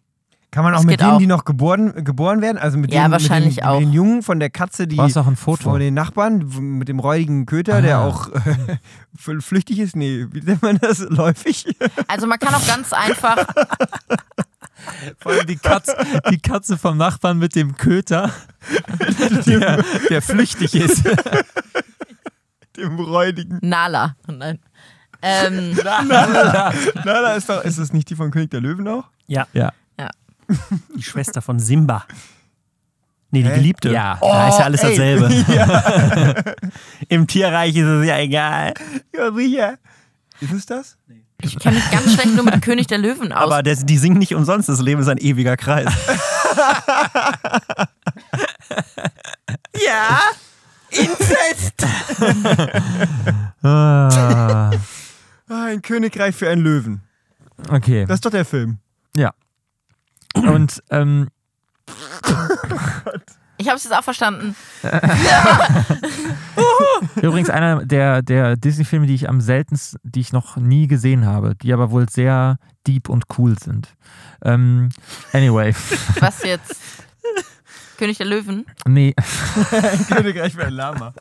Kann 0.52 0.64
man 0.64 0.74
auch 0.74 0.78
Das 0.80 0.86
mit 0.88 1.00
denen, 1.00 1.12
auch. 1.12 1.18
die 1.20 1.28
noch 1.28 1.46
geboren, 1.46 2.04
geboren 2.04 2.42
werden? 2.42 2.58
Also 2.58 2.80
mit 2.80 2.92
Ja, 2.92 3.04
den, 3.08 3.12
wahrscheinlich 3.12 3.58
mit 3.58 3.64
den, 3.64 3.70
auch. 3.70 3.80
Mit 3.80 3.90
den 3.90 3.94
Jungen 3.94 4.24
von 4.24 4.40
der 4.40 4.50
Katze, 4.50 4.88
die 4.88 5.00
auch 5.00 5.28
ein 5.28 5.36
Foto. 5.36 5.70
von 5.70 5.80
den 5.80 5.94
Nachbarn, 5.94 6.40
mit 6.80 6.88
dem 6.88 7.00
räudigen 7.00 7.46
Köter, 7.46 7.84
der 7.84 7.98
Ah. 8.00 8.08
auch 8.08 8.30
fl- 9.16 9.42
flüchtig 9.42 9.78
ist? 9.78 9.96
Nee, 9.96 10.26
wie 10.32 10.42
nennt 10.42 10.64
man 10.64 10.80
das? 10.80 11.00
Läufig? 11.08 11.68
Also 12.08 12.26
man 12.26 12.40
kann 12.40 12.56
auch 12.56 12.66
ganz 12.66 12.92
einfach, 12.94 13.38
Vor 15.20 15.34
allem 15.34 15.46
die 15.46 15.58
Katze, 15.58 15.96
die 16.32 16.40
Katze 16.40 16.78
vom 16.80 16.98
Nachbarn 16.98 17.38
mit 17.38 17.54
dem 17.56 17.76
Köter, 17.76 18.32
der, 19.46 19.84
der 20.10 20.22
flüchtig 20.24 20.74
ist. 20.74 21.04
dem 22.78 22.98
räudigen. 23.00 23.60
Nala. 23.62 24.16
Nein. 24.28 24.60
Ähm, 25.22 25.78
Na, 25.84 26.74
da 27.04 27.34
ist 27.34 27.50
doch, 27.50 27.64
ist 27.64 27.80
das 27.80 27.94
nicht 27.94 28.10
die 28.10 28.16
von 28.16 28.32
König 28.32 28.52
der 28.52 28.62
Löwen 28.62 28.88
auch? 28.88 29.06
Ja, 29.28 29.48
Ja. 29.54 29.72
die 30.96 31.04
Schwester 31.04 31.42
von 31.42 31.60
Simba. 31.60 32.06
Nee, 33.30 33.44
die? 33.44 33.50
Geliebte. 33.50 33.92
Ja. 33.92 34.18
Da 34.20 34.48
ist 34.50 34.58
ja 34.58 34.66
alles 34.66 34.82
ey. 34.82 34.90
dasselbe. 34.90 36.56
Im 37.10 37.28
Tierreich 37.28 37.76
ist 37.76 37.86
es 37.86 38.08
ja 38.08 38.18
egal. 38.18 38.74
Ja, 39.16 39.32
sicher. 39.32 39.78
Ist 40.42 40.52
es 40.54 40.66
das? 40.66 40.98
ich 41.42 41.58
kenne 41.60 41.76
mich 41.76 41.92
ganz 41.92 42.14
schlecht 42.14 42.34
nur 42.36 42.44
mit 42.44 42.62
König 42.64 42.88
der 42.88 42.98
Löwen 42.98 43.32
aus. 43.32 43.44
Aber 43.44 43.62
das, 43.62 43.86
die 43.86 43.98
singen 43.98 44.18
nicht 44.18 44.34
umsonst, 44.34 44.68
das 44.68 44.82
Leben 44.82 45.02
ist 45.02 45.08
ein 45.08 45.20
ewiger 45.20 45.56
Kreis. 45.56 45.94
ja, 49.86 50.20
Inzest. 50.92 51.86
Ah, 53.62 54.72
ein 55.50 55.82
Königreich 55.82 56.36
für 56.36 56.50
einen 56.50 56.62
Löwen. 56.62 57.02
okay. 57.70 58.06
Das 58.06 58.16
ist 58.16 58.26
doch 58.26 58.32
der 58.32 58.46
Film. 58.46 58.78
Und 60.36 60.84
ähm, 60.92 61.28
Ich 63.58 63.68
habe 63.68 63.78
es 63.78 63.84
jetzt 63.84 63.94
auch 63.94 64.04
verstanden. 64.04 64.56
übrigens 67.22 67.50
einer 67.50 67.84
der, 67.86 68.22
der 68.22 68.56
Disney-Filme, 68.56 69.08
die 69.08 69.16
ich 69.16 69.28
am 69.28 69.42
seltensten, 69.42 70.00
die 70.04 70.20
ich 70.22 70.32
noch 70.32 70.56
nie 70.56 70.88
gesehen 70.88 71.26
habe, 71.26 71.56
die 71.56 71.74
aber 71.74 71.92
wohl 71.92 72.08
sehr 72.10 72.58
deep 72.88 73.10
und 73.10 73.26
cool 73.38 73.58
sind. 73.60 73.96
Ähm, 74.44 74.90
anyway, 75.34 75.74
Was 76.20 76.44
jetzt? 76.44 76.76
König 77.98 78.18
der 78.18 78.28
Löwen? 78.28 78.66
nee, 78.88 79.14
Ein 79.18 80.08
Königreich 80.16 80.54
für 80.54 80.66
ein 80.66 80.74
Lama. 80.74 81.14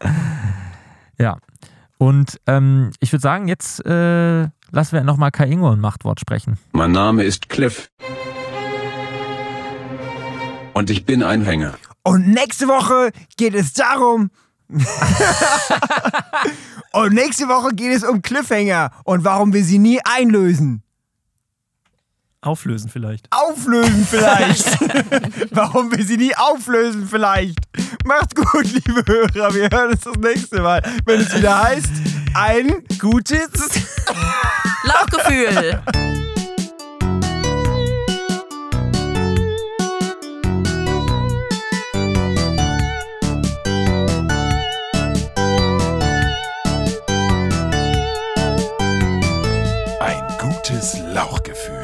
ja. 1.19 1.39
Und 1.99 2.41
ähm, 2.47 2.93
ich 3.01 3.13
würde 3.13 3.23
sagen, 3.23 3.49
jetzt 3.49 3.85
äh, 3.85 4.43
lassen 4.71 4.93
wir 4.93 5.03
nochmal 5.03 5.31
Kai 5.33 5.49
Ingo 5.49 5.71
ein 5.71 5.81
Machtwort 5.81 6.21
sprechen. 6.21 6.59
Mein 6.73 6.93
Name 6.93 7.25
ist 7.25 7.49
Cliff. 7.49 7.91
Und 10.75 10.91
ich 10.91 11.05
bin 11.05 11.25
ein 11.25 11.43
Hänger. 11.43 11.75
Und 12.05 12.29
nächste 12.29 12.69
Woche 12.69 13.11
geht 13.37 13.55
es 13.55 13.73
darum, 13.73 14.31
und 16.93 17.15
nächste 17.15 17.49
Woche 17.49 17.75
geht 17.75 17.97
es 17.97 18.05
um 18.05 18.21
Cliffhanger 18.21 18.91
und 19.05 19.25
warum 19.25 19.53
wir 19.53 19.65
sie 19.65 19.79
nie 19.79 19.99
einlösen. 20.05 20.83
Auflösen 22.41 22.89
vielleicht. 22.89 23.27
Auflösen 23.31 24.07
vielleicht. 24.09 24.79
warum 25.51 25.91
wir 25.91 26.05
sie 26.05 26.19
nie 26.19 26.37
auflösen 26.37 27.09
vielleicht. 27.09 27.59
Macht's 28.09 28.35
gut, 28.35 28.65
liebe 28.87 29.05
Hörer. 29.07 29.55
Wir 29.55 29.69
hören 29.71 29.91
uns 29.91 30.01
das 30.01 30.17
nächste 30.17 30.63
Mal, 30.63 30.83
wenn 31.05 31.21
es 31.21 31.37
wieder 31.37 31.63
heißt, 31.63 31.91
ein 32.33 32.83
gutes... 32.99 33.51
Lauchgefühl. 34.83 35.83
Ein 50.01 50.39
gutes 50.41 50.99
Lauchgefühl. 51.13 51.78